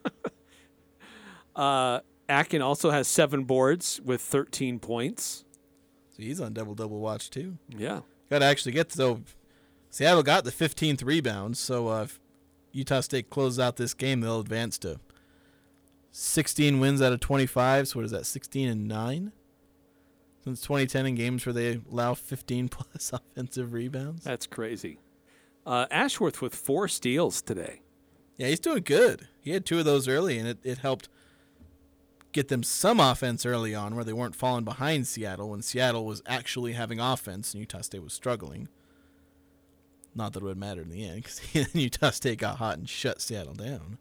Uh, 1.57 2.00
Akin 2.29 2.62
also 2.62 2.90
has 2.90 3.07
seven 3.07 3.45
boards 3.45 4.00
with 4.02 4.23
13 4.23 4.79
points. 4.79 5.45
So 6.17 6.23
he's 6.23 6.40
on 6.40 6.55
double 6.55 6.75
double 6.75 7.00
watch 7.00 7.29
too. 7.29 7.59
Yeah. 7.69 8.00
Got 8.31 8.38
to 8.38 8.45
actually 8.47 8.73
get 8.73 8.93
so. 8.93 9.21
Seattle 9.90 10.23
got 10.23 10.45
the 10.45 10.52
15th 10.52 11.05
rebound, 11.05 11.59
so 11.59 11.88
uh, 11.88 12.02
if 12.05 12.21
Utah 12.73 13.00
State 13.00 13.29
closes 13.29 13.59
out 13.59 13.76
this 13.76 13.93
game, 13.93 14.21
they'll 14.21 14.38
advance 14.38 14.79
to 14.79 15.00
16 16.12 16.79
wins 16.79 17.02
out 17.02 17.12
of 17.12 17.19
25. 17.21 17.88
So 17.88 17.99
what 17.99 18.05
is 18.05 18.12
that? 18.12 18.25
16 18.25 18.69
and 18.69 18.87
nine 18.87 19.33
since 20.45 20.61
2010 20.62 21.07
in 21.07 21.14
games 21.17 21.45
where 21.45 21.52
they 21.52 21.81
allow 21.90 22.14
15 22.14 22.69
plus 22.71 23.12
offensive 23.12 23.73
rebounds. 23.73 24.25
That's 24.25 24.47
crazy. 24.47 24.99
Uh, 25.71 25.87
Ashworth 25.93 26.43
with 26.43 26.53
four 26.53 26.89
steals 26.89 27.41
today. 27.41 27.81
Yeah, 28.37 28.49
he's 28.49 28.59
doing 28.59 28.83
good. 28.83 29.29
He 29.41 29.53
had 29.53 29.65
two 29.65 29.79
of 29.79 29.85
those 29.85 30.09
early, 30.09 30.37
and 30.37 30.49
it, 30.49 30.59
it 30.65 30.79
helped 30.79 31.09
get 32.33 32.49
them 32.49 32.65
some 32.65 32.99
offense 32.99 33.47
early 33.47 33.73
on 33.73 33.95
where 33.95 34.03
they 34.03 34.12
weren't 34.12 34.35
falling 34.35 34.65
behind 34.65 35.07
Seattle 35.07 35.50
when 35.50 35.62
Seattle 35.62 36.05
was 36.05 36.25
actually 36.27 36.73
having 36.73 36.99
offense 36.99 37.55
and 37.55 37.61
Utah 37.61 37.83
State 37.83 38.03
was 38.03 38.12
struggling. 38.12 38.67
Not 40.12 40.33
that 40.33 40.43
it 40.43 40.47
would 40.47 40.59
matter 40.59 40.83
in 40.83 40.91
the 40.91 41.07
end 41.07 41.23
because 41.23 41.41
Utah 41.73 42.11
State 42.11 42.41
got 42.41 42.57
hot 42.57 42.77
and 42.77 42.89
shut 42.89 43.21
Seattle 43.21 43.55
down. 43.55 43.99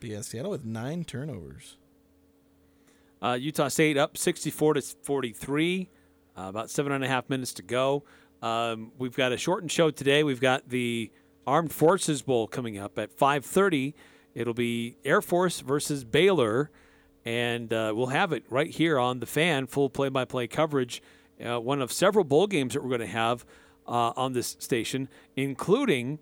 But 0.00 0.08
yeah, 0.08 0.22
Seattle 0.22 0.52
with 0.52 0.64
nine 0.64 1.04
turnovers. 1.04 1.76
Uh, 3.20 3.36
Utah 3.38 3.68
State 3.68 3.98
up 3.98 4.16
64 4.16 4.72
to 4.72 4.80
43. 4.80 5.90
Uh, 6.34 6.42
about 6.44 6.70
seven 6.70 6.92
and 6.92 7.04
a 7.04 7.08
half 7.08 7.28
minutes 7.28 7.52
to 7.52 7.62
go. 7.62 8.04
Um, 8.42 8.92
we've 8.98 9.16
got 9.16 9.32
a 9.32 9.36
shortened 9.36 9.70
show 9.70 9.90
today. 9.90 10.24
We've 10.24 10.40
got 10.40 10.68
the 10.68 11.10
Armed 11.46 11.72
Forces 11.72 12.22
Bowl 12.22 12.46
coming 12.48 12.76
up 12.76 12.98
at 12.98 13.16
5:30. 13.16 13.94
It'll 14.34 14.54
be 14.54 14.96
Air 15.04 15.22
Force 15.22 15.60
versus 15.60 16.04
Baylor, 16.04 16.70
and 17.24 17.72
uh, 17.72 17.92
we'll 17.94 18.08
have 18.08 18.32
it 18.32 18.44
right 18.50 18.70
here 18.70 18.98
on 18.98 19.20
the 19.20 19.26
fan, 19.26 19.66
full 19.66 19.88
play-by-play 19.90 20.48
coverage. 20.48 21.02
Uh, 21.44 21.60
one 21.60 21.80
of 21.80 21.92
several 21.92 22.24
bowl 22.24 22.46
games 22.46 22.74
that 22.74 22.82
we're 22.82 22.88
going 22.88 23.00
to 23.00 23.06
have 23.06 23.44
uh, 23.86 24.12
on 24.16 24.32
this 24.32 24.56
station, 24.58 25.08
including 25.36 26.18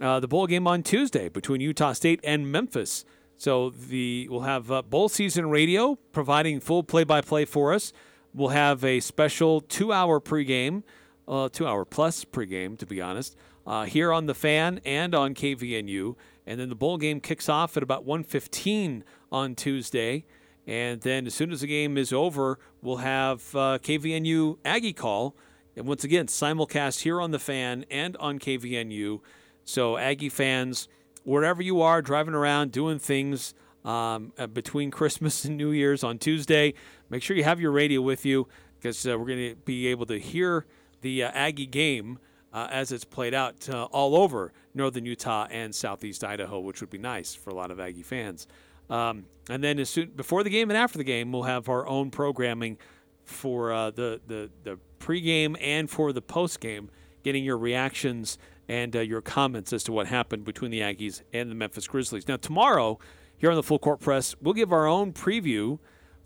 uh, 0.00 0.20
the 0.20 0.28
bowl 0.28 0.46
game 0.46 0.66
on 0.66 0.82
Tuesday 0.82 1.28
between 1.28 1.60
Utah 1.60 1.92
State 1.92 2.20
and 2.22 2.50
Memphis. 2.50 3.04
So 3.36 3.70
the 3.70 4.28
we'll 4.30 4.40
have 4.40 4.70
uh, 4.70 4.82
bowl 4.82 5.08
season 5.08 5.50
radio 5.50 5.96
providing 6.12 6.60
full 6.60 6.82
play-by-play 6.82 7.44
for 7.44 7.72
us. 7.72 7.92
We'll 8.34 8.48
have 8.48 8.84
a 8.84 9.00
special 9.00 9.60
two-hour 9.60 10.20
pregame, 10.20 10.82
uh, 11.28 11.48
two-hour 11.50 11.84
plus 11.84 12.24
pregame, 12.24 12.78
to 12.78 12.86
be 12.86 13.00
honest, 13.00 13.36
uh, 13.66 13.84
here 13.84 14.12
on 14.12 14.26
the 14.26 14.34
fan 14.34 14.80
and 14.84 15.14
on 15.14 15.34
KVNU. 15.34 16.16
And 16.46 16.58
then 16.58 16.70
the 16.70 16.74
bowl 16.74 16.96
game 16.96 17.20
kicks 17.20 17.48
off 17.48 17.76
at 17.76 17.82
about 17.82 18.06
1:15 18.06 19.04
on 19.30 19.54
Tuesday. 19.54 20.24
And 20.66 21.00
then 21.02 21.26
as 21.26 21.34
soon 21.34 21.52
as 21.52 21.60
the 21.60 21.66
game 21.66 21.96
is 21.96 22.12
over, 22.12 22.58
we'll 22.82 22.98
have 22.98 23.54
uh, 23.54 23.78
KVNU 23.80 24.58
Aggie 24.64 24.92
call. 24.92 25.36
And 25.76 25.86
once 25.86 26.04
again, 26.04 26.26
simulcast 26.26 27.02
here 27.02 27.20
on 27.20 27.30
the 27.30 27.38
fan 27.38 27.84
and 27.90 28.16
on 28.16 28.38
KVNU. 28.38 29.20
So 29.64 29.96
Aggie 29.96 30.28
fans, 30.28 30.88
wherever 31.24 31.62
you 31.62 31.80
are, 31.80 32.02
driving 32.02 32.34
around, 32.34 32.72
doing 32.72 32.98
things 32.98 33.54
um, 33.84 34.32
uh, 34.38 34.46
between 34.46 34.90
Christmas 34.98 35.44
and 35.44 35.56
New 35.56 35.70
Year's 35.70 36.02
on 36.02 36.18
Tuesday, 36.18 36.74
make 37.10 37.22
sure 37.22 37.36
you 37.36 37.44
have 37.44 37.60
your 37.60 37.70
radio 37.70 38.00
with 38.00 38.26
you 38.26 38.48
because 38.78 39.06
uh, 39.06 39.18
we're 39.18 39.26
going 39.26 39.50
to 39.50 39.56
be 39.56 39.86
able 39.88 40.06
to 40.06 40.18
hear 40.18 40.66
the 41.00 41.24
uh, 41.24 41.30
Aggie 41.32 41.66
game 41.66 42.18
uh, 42.52 42.68
as 42.70 42.92
it's 42.92 43.04
played 43.04 43.34
out 43.34 43.68
uh, 43.68 43.84
all 43.84 44.16
over 44.16 44.52
northern 44.74 45.04
Utah 45.04 45.46
and 45.50 45.74
southeast 45.74 46.24
Idaho, 46.24 46.60
which 46.60 46.80
would 46.80 46.90
be 46.90 46.98
nice 46.98 47.34
for 47.34 47.50
a 47.50 47.54
lot 47.54 47.70
of 47.70 47.78
Aggie 47.78 48.02
fans. 48.02 48.46
Um, 48.90 49.26
and 49.50 49.62
then 49.62 49.78
as 49.78 49.90
soon 49.90 50.10
before 50.10 50.42
the 50.42 50.50
game 50.50 50.70
and 50.70 50.76
after 50.76 50.98
the 50.98 51.04
game, 51.04 51.30
we'll 51.32 51.42
have 51.42 51.68
our 51.68 51.86
own 51.86 52.10
programming 52.10 52.78
for 53.24 53.72
uh, 53.72 53.90
the, 53.90 54.20
the, 54.26 54.50
the 54.64 54.78
pregame 54.98 55.56
and 55.60 55.90
for 55.90 56.12
the 56.12 56.22
postgame, 56.22 56.88
getting 57.22 57.44
your 57.44 57.58
reactions 57.58 58.38
and 58.68 58.96
uh, 58.96 59.00
your 59.00 59.20
comments 59.20 59.72
as 59.72 59.82
to 59.84 59.92
what 59.92 60.06
happened 60.06 60.44
between 60.44 60.70
the 60.70 60.80
Aggies 60.80 61.22
and 61.32 61.50
the 61.50 61.54
Memphis 61.54 61.86
Grizzlies. 61.86 62.28
Now, 62.28 62.36
tomorrow, 62.36 62.98
here 63.36 63.50
on 63.50 63.56
the 63.56 63.62
Full 63.62 63.78
Court 63.78 64.00
Press, 64.00 64.34
we'll 64.40 64.54
give 64.54 64.72
our 64.72 64.86
own 64.86 65.12
preview 65.12 65.78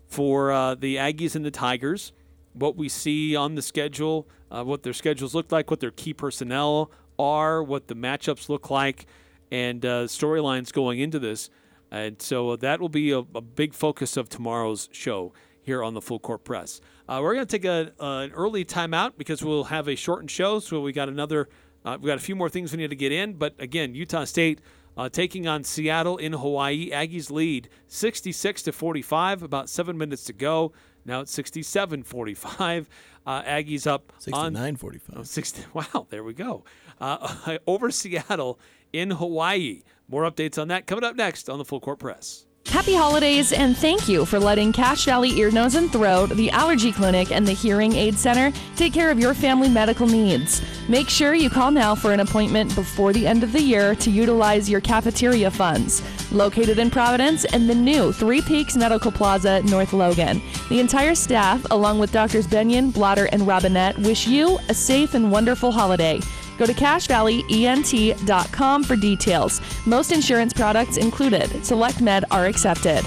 for 0.07 0.51
uh, 0.51 0.75
the 0.75 0.97
Aggies 0.97 1.35
and 1.35 1.45
the 1.45 1.51
Tigers, 1.51 2.11
what 2.53 2.75
we 2.75 2.89
see 2.89 3.35
on 3.35 3.55
the 3.55 3.61
schedule, 3.61 4.27
uh, 4.51 4.63
what 4.63 4.83
their 4.83 4.93
schedules 4.93 5.33
look 5.33 5.51
like, 5.51 5.69
what 5.69 5.79
their 5.79 5.91
key 5.91 6.13
personnel 6.13 6.91
are, 7.19 7.63
what 7.63 7.87
the 7.87 7.95
matchups 7.95 8.49
look 8.49 8.69
like, 8.69 9.05
and 9.51 9.85
uh, 9.85 10.03
storylines 10.05 10.71
going 10.71 10.99
into 10.99 11.19
this. 11.19 11.49
And 11.91 12.21
so 12.21 12.55
that 12.55 12.81
will 12.81 12.89
be 12.89 13.11
a, 13.11 13.19
a, 13.19 13.41
big 13.41 13.75
focus 13.75 14.17
of 14.17 14.27
tomorrow's 14.27 14.89
show 14.91 15.31
here 15.61 15.83
on 15.83 15.93
the 15.93 16.01
Full 16.01 16.17
Court 16.17 16.43
Press. 16.43 16.81
Uh, 17.07 17.19
we're 17.21 17.35
going 17.35 17.45
to 17.45 17.59
take 17.59 17.65
a, 17.65 17.91
an 17.99 18.31
early 18.31 18.65
timeout 18.65 19.13
because 19.15 19.43
we'll 19.43 19.65
have 19.65 19.87
a 19.87 19.95
shortened 19.95 20.31
show. 20.31 20.59
So 20.59 20.81
we 20.81 20.91
got 20.91 21.07
another, 21.07 21.49
uh, 21.85 21.97
we 22.01 22.07
got 22.07 22.17
a 22.17 22.21
few 22.21 22.35
more 22.35 22.49
things 22.49 22.71
we 22.71 22.79
need 22.79 22.89
to 22.89 22.95
get 22.95 23.11
in. 23.11 23.33
But 23.33 23.53
again, 23.59 23.93
Utah 23.93 24.23
State 24.23 24.59
uh, 24.97 25.09
taking 25.09 25.47
on 25.47 25.63
Seattle 25.63 26.17
in 26.17 26.33
Hawaii. 26.33 26.89
Aggies 26.91 27.29
lead 27.29 27.69
66 27.87 28.63
to 28.63 28.71
45. 28.71 29.43
About 29.43 29.69
seven 29.69 29.97
minutes 29.97 30.23
to 30.25 30.33
go. 30.33 30.71
Now 31.05 31.21
it's 31.21 31.31
67 31.31 32.03
45. 32.03 32.89
Uh, 33.25 33.41
Aggies 33.43 33.87
up 33.87 34.11
69 34.19 34.75
45. 34.75 35.15
Oh, 35.17 35.23
60, 35.23 35.63
wow, 35.73 36.07
there 36.09 36.25
we 36.25 36.33
go. 36.33 36.65
Uh, 36.99 37.57
over 37.67 37.89
Seattle 37.89 38.59
in 38.91 39.11
Hawaii. 39.11 39.83
More 40.09 40.29
updates 40.29 40.61
on 40.61 40.67
that 40.67 40.87
coming 40.87 41.05
up 41.05 41.15
next 41.15 41.49
on 41.49 41.57
the 41.57 41.63
Full 41.63 41.79
Court 41.79 41.99
Press. 41.99 42.45
Happy 42.67 42.95
holidays 42.95 43.53
and 43.53 43.77
thank 43.77 44.09
you 44.09 44.25
for 44.25 44.39
letting 44.39 44.71
Cache 44.71 45.05
Valley 45.05 45.37
Ear, 45.37 45.51
Nose, 45.51 45.75
and 45.75 45.91
Throat, 45.91 46.31
the 46.31 46.49
Allergy 46.51 46.91
Clinic, 46.91 47.31
and 47.31 47.47
the 47.47 47.53
Hearing 47.53 47.93
Aid 47.93 48.15
Center 48.15 48.51
take 48.75 48.93
care 48.93 49.11
of 49.11 49.19
your 49.19 49.33
family 49.33 49.69
medical 49.69 50.07
needs. 50.07 50.61
Make 50.89 51.07
sure 51.07 51.33
you 51.33 51.49
call 51.49 51.71
now 51.71 51.93
for 51.93 52.13
an 52.13 52.19
appointment 52.19 52.73
before 52.73 53.13
the 53.13 53.27
end 53.27 53.43
of 53.43 53.51
the 53.51 53.61
year 53.61 53.95
to 53.95 54.09
utilize 54.09 54.69
your 54.69 54.81
cafeteria 54.81 55.51
funds. 55.51 56.01
Located 56.31 56.79
in 56.79 56.89
Providence 56.89 57.45
and 57.45 57.69
the 57.69 57.75
new 57.75 58.11
Three 58.11 58.41
Peaks 58.41 58.75
Medical 58.75 59.11
Plaza, 59.11 59.61
North 59.63 59.93
Logan. 59.93 60.41
The 60.69 60.79
entire 60.79 61.15
staff, 61.15 61.63
along 61.69 61.99
with 61.99 62.11
Doctors 62.11 62.47
Benyon, 62.47 62.91
Blotter, 62.91 63.29
and 63.31 63.45
Robinette, 63.45 63.97
wish 63.99 64.27
you 64.27 64.57
a 64.69 64.73
safe 64.73 65.13
and 65.13 65.31
wonderful 65.31 65.71
holiday. 65.71 66.19
Go 66.57 66.65
to 66.65 66.73
cachevalleyent.com 66.73 68.83
for 68.83 68.95
details. 68.95 69.61
Most 69.85 70.11
insurance 70.11 70.53
products 70.53 70.97
included. 70.97 71.65
Select 71.65 72.01
Med 72.01 72.25
are 72.31 72.45
accepted. 72.45 73.05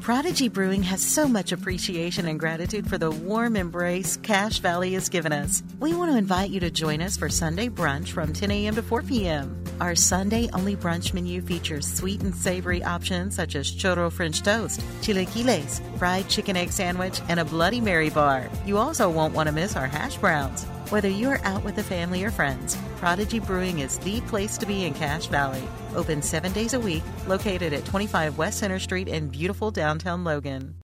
Prodigy 0.00 0.48
Brewing 0.48 0.82
has 0.82 1.02
so 1.02 1.28
much 1.28 1.52
appreciation 1.52 2.26
and 2.26 2.40
gratitude 2.40 2.88
for 2.88 2.96
the 2.96 3.10
warm 3.10 3.54
embrace 3.54 4.16
Cache 4.16 4.58
Valley 4.58 4.94
has 4.94 5.10
given 5.10 5.30
us. 5.30 5.62
We 5.78 5.94
want 5.94 6.10
to 6.10 6.16
invite 6.16 6.50
you 6.50 6.58
to 6.60 6.70
join 6.70 7.02
us 7.02 7.18
for 7.18 7.28
Sunday 7.28 7.68
brunch 7.68 8.08
from 8.08 8.32
10 8.32 8.50
a.m. 8.50 8.74
to 8.76 8.82
4 8.82 9.02
p.m. 9.02 9.59
Our 9.80 9.94
Sunday 9.94 10.50
only 10.52 10.76
brunch 10.76 11.14
menu 11.14 11.40
features 11.40 11.86
sweet 11.86 12.20
and 12.20 12.34
savory 12.34 12.82
options 12.84 13.34
such 13.34 13.54
as 13.54 13.72
churro 13.72 14.12
French 14.12 14.42
toast, 14.42 14.80
chilaquiles, 15.00 15.80
fried 15.96 16.28
chicken 16.28 16.54
egg 16.54 16.70
sandwich, 16.70 17.22
and 17.28 17.40
a 17.40 17.46
Bloody 17.46 17.80
Mary 17.80 18.10
bar. 18.10 18.50
You 18.66 18.76
also 18.76 19.08
won't 19.08 19.34
want 19.34 19.46
to 19.46 19.54
miss 19.54 19.76
our 19.76 19.86
hash 19.86 20.18
browns. 20.18 20.64
Whether 20.90 21.08
you're 21.08 21.42
out 21.44 21.64
with 21.64 21.76
the 21.76 21.82
family 21.82 22.22
or 22.24 22.30
friends, 22.30 22.76
Prodigy 22.98 23.38
Brewing 23.38 23.78
is 23.78 23.96
the 23.98 24.20
place 24.22 24.58
to 24.58 24.66
be 24.66 24.84
in 24.84 24.92
Cache 24.92 25.28
Valley. 25.28 25.62
Open 25.94 26.20
seven 26.20 26.52
days 26.52 26.74
a 26.74 26.80
week, 26.80 27.02
located 27.26 27.72
at 27.72 27.86
25 27.86 28.36
West 28.36 28.58
Center 28.58 28.78
Street 28.78 29.08
in 29.08 29.28
beautiful 29.28 29.70
downtown 29.70 30.24
Logan. 30.24 30.79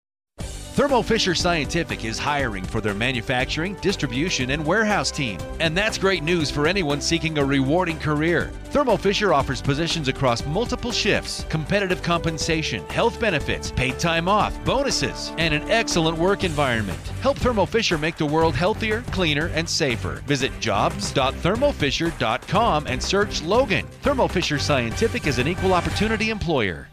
Thermo 0.76 1.00
Fisher 1.00 1.34
Scientific 1.34 2.04
is 2.04 2.18
hiring 2.18 2.62
for 2.62 2.82
their 2.82 2.92
manufacturing, 2.92 3.76
distribution, 3.76 4.50
and 4.50 4.62
warehouse 4.62 5.10
team. 5.10 5.40
And 5.58 5.74
that's 5.74 5.96
great 5.96 6.22
news 6.22 6.50
for 6.50 6.66
anyone 6.66 7.00
seeking 7.00 7.38
a 7.38 7.44
rewarding 7.44 7.98
career. 7.98 8.50
Thermo 8.64 8.98
Fisher 8.98 9.32
offers 9.32 9.62
positions 9.62 10.08
across 10.08 10.44
multiple 10.44 10.92
shifts, 10.92 11.46
competitive 11.48 12.02
compensation, 12.02 12.86
health 12.90 13.18
benefits, 13.18 13.70
paid 13.70 13.98
time 13.98 14.28
off, 14.28 14.62
bonuses, 14.66 15.32
and 15.38 15.54
an 15.54 15.62
excellent 15.70 16.18
work 16.18 16.44
environment. 16.44 17.00
Help 17.22 17.38
Thermo 17.38 17.64
Fisher 17.64 17.96
make 17.96 18.18
the 18.18 18.26
world 18.26 18.54
healthier, 18.54 19.00
cleaner, 19.12 19.46
and 19.54 19.66
safer. 19.66 20.16
Visit 20.26 20.52
jobs.thermofisher.com 20.60 22.86
and 22.86 23.02
search 23.02 23.40
Logan. 23.40 23.86
Thermo 24.02 24.28
Fisher 24.28 24.58
Scientific 24.58 25.26
is 25.26 25.38
an 25.38 25.48
equal 25.48 25.72
opportunity 25.72 26.28
employer. 26.28 26.88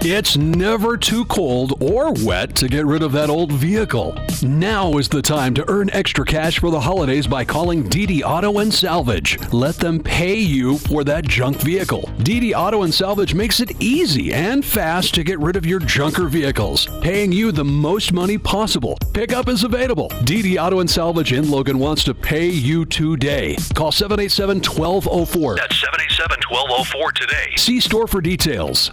It's 0.00 0.36
never 0.36 0.96
too 0.96 1.24
cold 1.24 1.82
or 1.82 2.12
wet 2.24 2.54
to 2.56 2.68
get 2.68 2.86
rid 2.86 3.02
of 3.02 3.12
that 3.12 3.28
old 3.28 3.50
vehicle. 3.50 4.16
Now 4.42 4.98
is 4.98 5.08
the 5.08 5.22
time 5.22 5.54
to 5.54 5.68
earn 5.68 5.90
extra 5.90 6.24
cash 6.24 6.60
for 6.60 6.70
the 6.70 6.80
holidays 6.80 7.26
by 7.26 7.44
calling 7.44 7.88
DD 7.88 8.22
Auto 8.22 8.58
and 8.58 8.72
Salvage. 8.72 9.38
Let 9.52 9.76
them 9.76 9.98
pay 9.98 10.36
you 10.36 10.78
for 10.78 11.02
that 11.04 11.26
junk 11.26 11.56
vehicle. 11.58 12.02
DD 12.18 12.54
Auto 12.54 12.82
and 12.82 12.94
Salvage 12.94 13.34
makes 13.34 13.60
it 13.60 13.82
easy 13.82 14.32
and 14.32 14.64
fast 14.64 15.14
to 15.14 15.24
get 15.24 15.40
rid 15.40 15.56
of 15.56 15.66
your 15.66 15.80
junker 15.80 16.28
vehicles, 16.28 16.86
paying 17.00 17.32
you 17.32 17.50
the 17.50 17.64
most 17.64 18.12
money 18.12 18.38
possible. 18.38 18.96
Pickup 19.12 19.48
is 19.48 19.64
available. 19.64 20.08
DD 20.24 20.62
Auto 20.62 20.78
and 20.80 20.90
Salvage 20.90 21.32
in 21.32 21.50
Logan 21.50 21.78
wants 21.78 22.04
to 22.04 22.14
pay 22.14 22.46
you 22.46 22.84
today. 22.84 23.56
Call 23.74 23.90
787 23.90 24.58
1204. 24.58 25.56
That's 25.56 25.80
787 25.80 26.38
1204 26.48 27.12
today. 27.12 27.52
See 27.56 27.80
store 27.80 28.06
for 28.06 28.20
details 28.20 28.90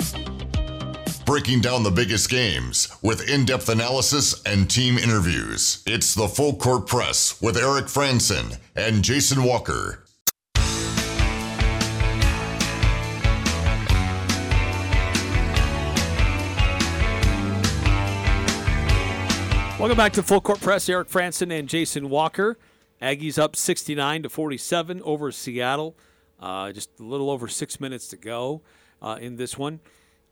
breaking 1.25 1.61
down 1.61 1.83
the 1.83 1.91
biggest 1.91 2.29
games 2.29 2.93
with 3.01 3.29
in 3.29 3.45
depth 3.45 3.69
analysis 3.69 4.41
and 4.45 4.69
team 4.69 4.97
interviews. 4.97 5.81
It's 5.85 6.13
the 6.13 6.27
Full 6.27 6.55
Court 6.55 6.85
Press 6.85 7.41
with 7.41 7.57
Eric 7.57 7.85
Frandsen 7.85 8.57
and 8.75 9.03
Jason 9.03 9.43
Walker. 9.43 10.03
Welcome 19.79 19.97
back 19.97 20.13
to 20.13 20.23
Full 20.23 20.41
Court 20.41 20.61
Press. 20.61 20.87
Eric 20.87 21.09
Frandsen 21.09 21.57
and 21.57 21.67
Jason 21.67 22.09
Walker. 22.09 22.57
Aggies 23.01 23.37
up 23.37 23.55
69 23.55 24.23
to 24.23 24.29
47 24.29 25.01
over 25.03 25.31
Seattle. 25.31 25.95
Uh, 26.39 26.71
just 26.71 26.89
a 26.99 27.03
little 27.03 27.29
over 27.29 27.47
six 27.47 27.79
minutes 27.81 28.07
to 28.09 28.17
go 28.17 28.61
uh, 29.01 29.17
in 29.19 29.35
this 29.35 29.57
one. 29.57 29.81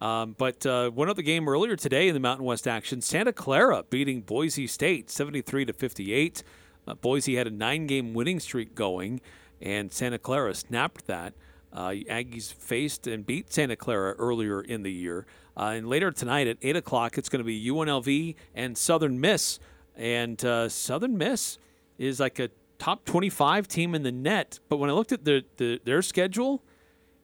Um, 0.01 0.35
but 0.37 0.65
uh, 0.65 0.89
one 0.89 1.09
other 1.09 1.21
game 1.21 1.47
earlier 1.47 1.75
today 1.75 2.07
in 2.07 2.15
the 2.15 2.19
Mountain 2.19 2.45
West 2.45 2.67
action, 2.67 3.01
Santa 3.01 3.31
Clara 3.31 3.83
beating 3.89 4.21
Boise 4.21 4.65
State 4.65 5.11
73 5.11 5.65
to 5.65 5.73
58. 5.73 6.43
Uh, 6.87 6.95
Boise 6.95 7.35
had 7.35 7.45
a 7.45 7.51
nine-game 7.51 8.15
winning 8.15 8.39
streak 8.39 8.73
going, 8.73 9.21
and 9.61 9.91
Santa 9.91 10.17
Clara 10.17 10.55
snapped 10.55 11.05
that. 11.05 11.33
Uh, 11.71 11.89
Aggies 11.89 12.51
faced 12.51 13.05
and 13.05 13.25
beat 13.25 13.53
Santa 13.53 13.75
Clara 13.75 14.13
earlier 14.13 14.59
in 14.59 14.81
the 14.81 14.91
year. 14.91 15.27
Uh, 15.55 15.73
and 15.75 15.87
later 15.87 16.11
tonight 16.11 16.47
at 16.47 16.57
8 16.61 16.77
o'clock, 16.77 17.17
it's 17.17 17.29
going 17.29 17.39
to 17.39 17.45
be 17.45 17.63
UNLV 17.65 18.35
and 18.55 18.77
Southern 18.77 19.21
Miss. 19.21 19.59
And 19.95 20.43
uh, 20.43 20.67
Southern 20.67 21.17
Miss 21.17 21.59
is 21.99 22.19
like 22.19 22.39
a 22.39 22.49
top 22.79 23.05
25 23.05 23.67
team 23.67 23.93
in 23.93 24.01
the 24.01 24.11
net. 24.11 24.59
But 24.67 24.77
when 24.77 24.89
I 24.89 24.93
looked 24.93 25.11
at 25.11 25.23
the, 25.23 25.45
the 25.57 25.79
their 25.83 26.01
schedule, 26.01 26.63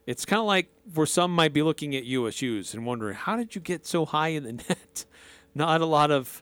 it's 0.08 0.26
kind 0.26 0.40
of 0.40 0.46
like 0.46 0.70
where 0.94 1.06
some 1.06 1.36
might 1.36 1.54
be 1.54 1.62
looking 1.62 1.96
at 1.96 2.06
USU's 2.06 2.74
and 2.74 2.86
wondering, 2.86 3.14
how 3.14 3.36
did 3.36 3.54
you 3.54 3.62
get 3.62 3.86
so 3.86 4.06
high 4.06 4.30
in 4.30 4.44
the 4.44 4.54
net? 4.70 5.06
Not 5.54 5.82
a 5.82 5.86
lot 5.86 6.10
of 6.12 6.42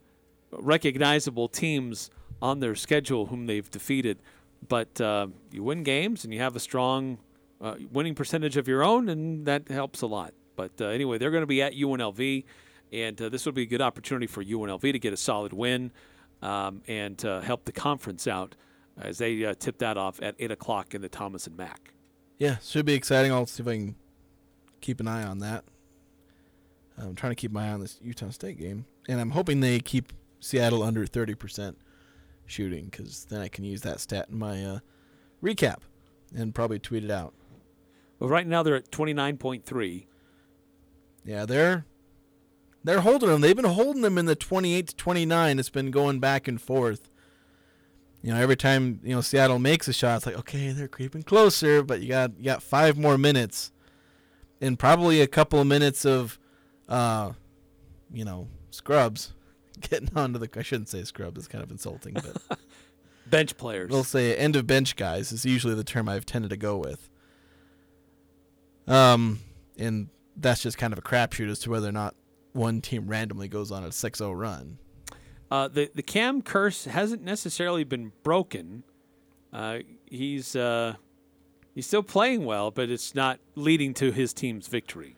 recognizable 0.51 1.49
teams 1.49 2.11
on 2.41 2.59
their 2.59 2.75
schedule 2.75 3.25
whom 3.25 3.47
they've 3.47 3.69
defeated. 3.69 4.19
But 4.67 5.01
uh, 5.01 5.27
you 5.51 5.63
win 5.63 5.83
games 5.83 6.23
and 6.23 6.33
you 6.33 6.39
have 6.41 6.55
a 6.55 6.59
strong 6.59 7.17
uh, 7.59 7.75
winning 7.91 8.13
percentage 8.13 8.55
of 8.55 8.67
your 8.67 8.83
own, 8.83 9.09
and 9.09 9.45
that 9.47 9.67
helps 9.69 10.01
a 10.01 10.07
lot. 10.07 10.33
But 10.55 10.71
uh, 10.79 10.85
anyway, 10.85 11.17
they're 11.17 11.31
going 11.31 11.41
to 11.41 11.47
be 11.47 11.61
at 11.61 11.73
UNLV, 11.73 12.43
and 12.93 13.21
uh, 13.21 13.29
this 13.29 13.45
will 13.45 13.53
be 13.53 13.63
a 13.63 13.67
good 13.67 13.81
opportunity 13.81 14.27
for 14.27 14.43
UNLV 14.43 14.81
to 14.81 14.99
get 14.99 15.11
a 15.11 15.17
solid 15.17 15.53
win 15.53 15.91
um, 16.43 16.81
and 16.87 17.23
uh, 17.25 17.41
help 17.41 17.65
the 17.65 17.71
conference 17.71 18.27
out 18.27 18.55
as 19.01 19.17
they 19.17 19.43
uh, 19.43 19.55
tip 19.57 19.79
that 19.79 19.97
off 19.97 20.21
at 20.21 20.35
8 20.37 20.51
o'clock 20.51 20.93
in 20.93 21.01
the 21.01 21.09
Thomas 21.09 21.47
and 21.47 21.57
Mack. 21.57 21.94
Yeah, 22.37 22.57
should 22.57 22.85
be 22.85 22.93
exciting. 22.93 23.31
I'll 23.31 23.45
see 23.45 23.63
if 23.63 23.67
I 23.67 23.75
can 23.75 23.95
keep 24.81 24.99
an 24.99 25.07
eye 25.07 25.23
on 25.23 25.39
that. 25.39 25.63
I'm 26.97 27.15
trying 27.15 27.31
to 27.31 27.35
keep 27.35 27.51
my 27.51 27.69
eye 27.69 27.73
on 27.73 27.81
this 27.81 27.99
Utah 28.01 28.29
State 28.29 28.57
game, 28.57 28.85
and 29.07 29.19
I'm 29.19 29.31
hoping 29.31 29.59
they 29.59 29.79
keep 29.79 30.13
Seattle 30.39 30.83
under 30.83 31.05
30% 31.05 31.75
shooting, 32.45 32.85
because 32.85 33.25
then 33.25 33.41
I 33.41 33.47
can 33.47 33.63
use 33.63 33.81
that 33.81 33.99
stat 33.99 34.27
in 34.29 34.37
my 34.37 34.63
uh, 34.63 34.79
recap 35.43 35.79
and 36.35 36.55
probably 36.55 36.79
tweet 36.79 37.03
it 37.03 37.11
out. 37.11 37.33
Well, 38.19 38.29
right 38.29 38.47
now 38.47 38.63
they're 38.63 38.75
at 38.75 38.91
29.3. 38.91 40.05
Yeah, 41.25 41.45
they're 41.45 41.85
they're 42.83 43.01
holding 43.01 43.29
them. 43.29 43.41
They've 43.41 43.55
been 43.55 43.65
holding 43.65 44.03
them 44.03 44.17
in 44.17 44.25
the 44.25 44.35
28 44.35 44.89
to 44.89 44.95
29. 44.95 45.59
It's 45.59 45.69
been 45.69 45.89
going 45.89 46.19
back 46.19 46.47
and 46.47 46.61
forth 46.61 47.09
you 48.25 48.33
know, 48.33 48.39
every 48.39 48.55
time 48.55 48.99
you 49.03 49.13
know 49.13 49.21
Seattle 49.21 49.59
makes 49.59 49.87
a 49.87 49.93
shot, 49.93 50.15
it's 50.15 50.25
like 50.25 50.39
okay, 50.39 50.71
they're 50.71 50.87
creeping 50.87 51.21
closer, 51.21 51.83
but 51.83 52.01
you 52.01 52.07
got 52.07 52.35
you 52.39 52.45
got 52.45 52.63
five 52.63 52.97
more 52.97 53.19
minutes, 53.19 53.71
and 54.59 54.79
probably 54.79 55.21
a 55.21 55.27
couple 55.27 55.59
of 55.59 55.67
minutes 55.67 56.05
of, 56.05 56.39
uh, 56.89 57.33
you 58.11 58.25
know, 58.25 58.47
scrubs, 58.71 59.33
getting 59.79 60.09
onto 60.15 60.39
the. 60.39 60.49
I 60.57 60.63
shouldn't 60.63 60.89
say 60.89 61.03
scrub. 61.03 61.35
That's 61.35 61.47
kind 61.47 61.63
of 61.63 61.69
insulting, 61.69 62.15
but 62.15 62.57
bench 63.27 63.57
players. 63.57 63.91
We'll 63.91 64.03
say 64.03 64.35
end 64.35 64.55
of 64.55 64.65
bench 64.65 64.95
guys 64.95 65.31
is 65.31 65.45
usually 65.45 65.75
the 65.75 65.83
term 65.83 66.09
I've 66.09 66.25
tended 66.25 66.49
to 66.49 66.57
go 66.57 66.77
with. 66.77 67.07
Um, 68.87 69.41
and 69.77 70.09
that's 70.35 70.63
just 70.63 70.79
kind 70.79 70.93
of 70.93 70.97
a 70.97 71.03
crapshoot 71.03 71.47
as 71.47 71.59
to 71.59 71.69
whether 71.69 71.89
or 71.89 71.91
not 71.91 72.15
one 72.53 72.81
team 72.81 73.07
randomly 73.07 73.47
goes 73.47 73.71
on 73.71 73.83
a 73.83 73.89
6-0 73.89 74.35
run. 74.35 74.79
Uh, 75.55 75.69
the 75.69 75.89
the 75.95 76.03
Cam 76.03 76.41
curse 76.41 76.83
hasn't 76.83 77.23
necessarily 77.23 77.85
been 77.85 78.11
broken. 78.23 78.83
Uh, 79.53 79.79
he's 80.05 80.53
uh, 80.53 80.95
he's 81.73 81.87
still 81.87 82.03
playing 82.03 82.43
well, 82.43 82.71
but 82.71 82.89
it's 82.89 83.15
not 83.15 83.39
leading 83.55 83.93
to 83.93 84.11
his 84.11 84.33
team's 84.33 84.67
victory. 84.67 85.15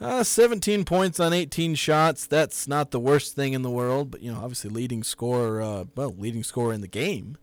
Uh, 0.00 0.24
17 0.24 0.84
points 0.84 1.20
on 1.20 1.32
18 1.32 1.76
shots. 1.76 2.26
That's 2.26 2.66
not 2.66 2.90
the 2.90 2.98
worst 2.98 3.36
thing 3.36 3.52
in 3.52 3.62
the 3.62 3.70
world, 3.70 4.10
but 4.10 4.20
you 4.20 4.32
know, 4.32 4.40
obviously 4.40 4.68
leading 4.68 5.04
scorer, 5.04 5.62
uh, 5.62 5.84
well, 5.94 6.12
leading 6.18 6.42
scorer 6.42 6.72
in 6.72 6.80
the 6.80 6.88
game. 6.88 7.38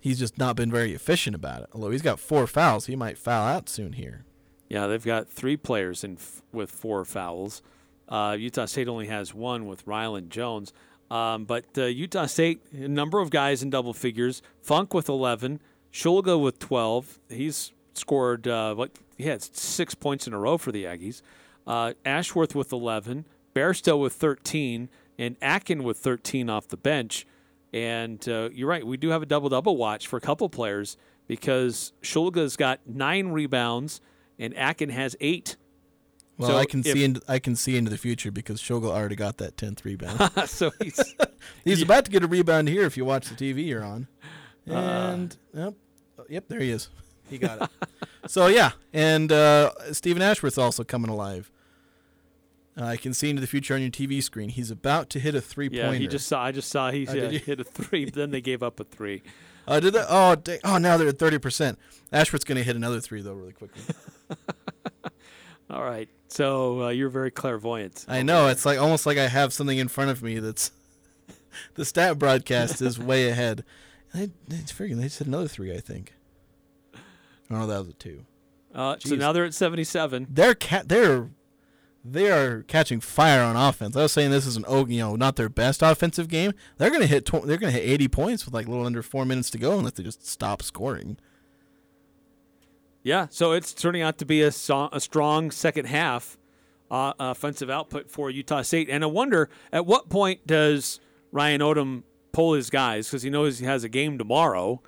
He's 0.00 0.18
just 0.18 0.38
not 0.38 0.56
been 0.56 0.70
very 0.70 0.94
efficient 0.94 1.36
about 1.36 1.64
it. 1.64 1.68
Although 1.74 1.90
he's 1.90 2.00
got 2.00 2.18
four 2.18 2.46
fouls, 2.46 2.86
he 2.86 2.96
might 2.96 3.18
foul 3.18 3.46
out 3.46 3.68
soon 3.68 3.92
here. 3.92 4.24
Yeah, 4.70 4.86
they've 4.86 5.04
got 5.04 5.28
three 5.28 5.58
players 5.58 6.02
in 6.02 6.14
f- 6.14 6.40
with 6.50 6.70
four 6.70 7.04
fouls. 7.04 7.60
Uh, 8.08 8.36
Utah 8.38 8.64
State 8.64 8.88
only 8.88 9.08
has 9.08 9.34
one 9.34 9.66
with 9.66 9.84
Rylan 9.86 10.30
Jones. 10.30 10.72
Um, 11.10 11.44
but 11.44 11.64
uh, 11.76 11.84
Utah 11.84 12.26
State, 12.26 12.60
a 12.72 12.88
number 12.88 13.20
of 13.20 13.30
guys 13.30 13.62
in 13.62 13.70
double 13.70 13.92
figures. 13.92 14.42
Funk 14.62 14.94
with 14.94 15.08
11, 15.08 15.60
Shulga 15.92 16.40
with 16.40 16.58
12. 16.58 17.18
He's 17.28 17.72
scored 17.94 18.48
uh, 18.48 18.74
what 18.74 18.90
he 19.16 19.24
had 19.24 19.42
six 19.42 19.94
points 19.94 20.26
in 20.26 20.32
a 20.32 20.38
row 20.38 20.58
for 20.58 20.72
the 20.72 20.84
Aggies. 20.84 21.22
Uh, 21.66 21.92
Ashworth 22.04 22.54
with 22.54 22.72
11, 22.72 23.26
Bairstow 23.54 24.00
with 24.00 24.12
13, 24.14 24.88
and 25.18 25.36
Akin 25.40 25.84
with 25.84 25.98
13 25.98 26.50
off 26.50 26.68
the 26.68 26.76
bench. 26.76 27.26
And 27.72 28.26
uh, 28.28 28.50
you're 28.52 28.68
right, 28.68 28.86
we 28.86 28.96
do 28.96 29.10
have 29.10 29.22
a 29.22 29.26
double 29.26 29.48
double 29.48 29.76
watch 29.76 30.06
for 30.06 30.16
a 30.16 30.20
couple 30.20 30.48
players 30.48 30.96
because 31.26 31.92
Shulga's 32.02 32.56
got 32.56 32.80
nine 32.86 33.28
rebounds 33.28 34.00
and 34.38 34.54
Akin 34.54 34.90
has 34.90 35.16
eight. 35.20 35.56
Well, 36.36 36.50
so 36.50 36.56
I 36.56 36.64
can 36.64 36.80
if, 36.80 36.86
see 36.86 37.04
into, 37.04 37.22
I 37.28 37.38
can 37.38 37.54
see 37.54 37.76
into 37.76 37.90
the 37.90 37.98
future 37.98 38.32
because 38.32 38.60
Shulga 38.60 38.86
already 38.86 39.14
got 39.14 39.38
that 39.38 39.56
tenth 39.56 39.84
rebound. 39.84 40.18
so 40.46 40.72
he's 40.82 41.14
he's 41.64 41.78
yeah. 41.80 41.84
about 41.84 42.04
to 42.06 42.10
get 42.10 42.24
a 42.24 42.26
rebound 42.26 42.68
here 42.68 42.84
if 42.84 42.96
you 42.96 43.04
watch 43.04 43.28
the 43.28 43.34
TV 43.34 43.66
you're 43.66 43.84
on. 43.84 44.08
And 44.66 45.36
uh, 45.56 45.60
yep, 45.60 45.74
yep, 46.28 46.48
there 46.48 46.60
he 46.60 46.70
is. 46.70 46.88
He 47.30 47.38
got 47.38 47.62
it. 47.62 47.70
so 48.26 48.48
yeah, 48.48 48.72
and 48.92 49.32
uh, 49.32 49.70
Steven 49.92 50.20
Ashworth's 50.20 50.58
also 50.58 50.84
coming 50.84 51.10
alive. 51.10 51.50
Uh, 52.78 52.84
I 52.84 52.96
can 52.98 53.14
see 53.14 53.30
into 53.30 53.40
the 53.40 53.46
future 53.46 53.74
on 53.74 53.80
your 53.80 53.90
TV 53.90 54.22
screen. 54.22 54.50
He's 54.50 54.70
about 54.70 55.08
to 55.10 55.18
hit 55.18 55.34
a 55.34 55.40
three 55.40 55.70
pointer. 55.70 55.84
Yeah, 55.84 55.92
he 55.94 56.06
just 56.06 56.26
saw. 56.26 56.44
I 56.44 56.52
just 56.52 56.68
saw 56.68 56.90
he 56.90 57.08
uh, 57.08 57.30
hit 57.30 57.60
a 57.60 57.64
three. 57.64 58.10
then 58.10 58.30
they 58.30 58.42
gave 58.42 58.62
up 58.62 58.78
a 58.78 58.84
three. 58.84 59.22
Uh, 59.66 59.80
did 59.80 59.94
they? 59.94 60.04
Oh, 60.06 60.34
dang, 60.34 60.58
oh, 60.64 60.76
now 60.76 60.98
they're 60.98 61.08
at 61.08 61.18
thirty 61.18 61.38
percent. 61.38 61.78
Ashworth's 62.12 62.44
going 62.44 62.58
to 62.58 62.62
hit 62.62 62.76
another 62.76 63.00
three 63.00 63.22
though, 63.22 63.32
really 63.32 63.54
quickly. 63.54 63.82
All 65.70 65.82
right, 65.82 66.08
so 66.34 66.82
uh, 66.82 66.88
you're 66.88 67.08
very 67.08 67.30
clairvoyant. 67.30 68.04
I 68.08 68.22
know. 68.22 68.48
It's 68.48 68.66
like 68.66 68.78
almost 68.78 69.06
like 69.06 69.18
I 69.18 69.28
have 69.28 69.52
something 69.52 69.78
in 69.78 69.86
front 69.88 70.10
of 70.10 70.22
me 70.22 70.40
that's 70.40 70.72
the 71.74 71.84
stat 71.84 72.18
broadcast 72.18 72.82
is 72.82 72.98
way 72.98 73.28
ahead. 73.28 73.64
They, 74.12 74.30
they 74.48 74.56
freaking 74.56 75.00
they 75.00 75.08
said 75.08 75.28
another 75.28 75.48
three, 75.48 75.72
I 75.72 75.78
think. 75.78 76.14
Oh, 76.94 76.98
no, 77.58 77.66
that 77.66 77.78
was 77.78 77.88
a 77.88 77.92
two. 77.92 78.24
Uh, 78.74 78.96
so 78.98 79.14
now 79.14 79.30
they're 79.30 79.44
at 79.44 79.54
77. 79.54 80.26
They're 80.28 80.56
ca- 80.56 80.82
they're 80.84 81.28
they 82.04 82.30
are 82.30 82.62
catching 82.64 83.00
fire 83.00 83.42
on 83.42 83.56
offense. 83.56 83.96
I 83.96 84.02
was 84.02 84.12
saying 84.12 84.32
this 84.32 84.46
is 84.46 84.56
an 84.56 84.64
you 84.90 84.98
know 84.98 85.14
not 85.14 85.36
their 85.36 85.48
best 85.48 85.82
offensive 85.82 86.28
game. 86.28 86.52
They're 86.78 86.90
gonna 86.90 87.06
hit 87.06 87.26
tw- 87.26 87.46
they're 87.46 87.58
gonna 87.58 87.70
hit 87.70 87.88
80 87.88 88.08
points 88.08 88.44
with 88.44 88.54
like 88.54 88.66
a 88.66 88.70
little 88.70 88.86
under 88.86 89.02
four 89.02 89.24
minutes 89.24 89.50
to 89.50 89.58
go 89.58 89.78
unless 89.78 89.92
they 89.92 90.02
just 90.02 90.26
stop 90.26 90.62
scoring. 90.62 91.16
Yeah, 93.04 93.26
so 93.30 93.52
it's 93.52 93.72
turning 93.72 94.02
out 94.02 94.18
to 94.18 94.24
be 94.24 94.42
a, 94.42 94.50
so- 94.50 94.88
a 94.90 94.98
strong 94.98 95.52
second 95.52 95.84
half 95.84 96.36
uh, 96.90 97.12
offensive 97.20 97.70
output 97.70 98.10
for 98.10 98.30
Utah 98.30 98.62
State, 98.62 98.88
and 98.90 99.04
I 99.04 99.06
wonder 99.06 99.48
at 99.72 99.86
what 99.86 100.08
point 100.08 100.46
does 100.46 100.98
Ryan 101.30 101.60
Odom 101.60 102.02
pull 102.32 102.54
his 102.54 102.70
guys 102.70 103.06
because 103.06 103.22
he 103.22 103.30
knows 103.30 103.58
he 103.58 103.66
has 103.66 103.84
a 103.84 103.88
game 103.88 104.18
tomorrow. 104.18 104.82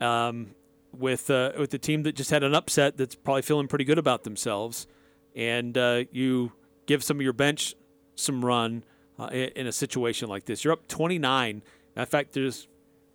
Um, 0.00 0.54
with 0.92 1.30
uh, 1.30 1.52
with 1.58 1.70
the 1.70 1.78
team 1.78 2.02
that 2.02 2.14
just 2.14 2.30
had 2.30 2.42
an 2.42 2.54
upset 2.54 2.96
that's 2.96 3.14
probably 3.14 3.42
feeling 3.42 3.68
pretty 3.68 3.84
good 3.84 3.98
about 3.98 4.24
themselves, 4.24 4.86
and 5.36 5.76
uh, 5.76 6.04
you 6.10 6.52
give 6.86 7.04
some 7.04 7.18
of 7.18 7.22
your 7.22 7.32
bench 7.32 7.74
some 8.16 8.44
run 8.44 8.84
uh, 9.18 9.26
in 9.26 9.66
a 9.66 9.72
situation 9.72 10.28
like 10.28 10.46
this. 10.46 10.64
You're 10.64 10.72
up 10.72 10.88
29. 10.88 11.62
In 11.96 12.06
fact, 12.06 12.32
there's 12.32 12.68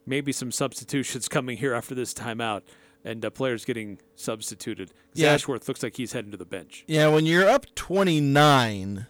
maybe 0.05 0.31
some 0.31 0.51
substitutions 0.51 1.27
coming 1.29 1.57
here 1.57 1.73
after 1.73 1.95
this 1.95 2.13
timeout, 2.13 2.61
and 3.05 3.23
uh, 3.23 3.29
players 3.29 3.63
getting 3.63 3.99
substituted. 4.15 4.91
Yeah. 5.13 5.33
Ashworth 5.33 5.67
looks 5.67 5.83
like 5.83 5.95
he's 5.95 6.11
heading 6.11 6.31
to 6.31 6.37
the 6.37 6.45
bench. 6.45 6.83
Yeah, 6.87 7.07
when 7.07 7.25
you're 7.25 7.47
up 7.47 7.73
29, 7.75 9.05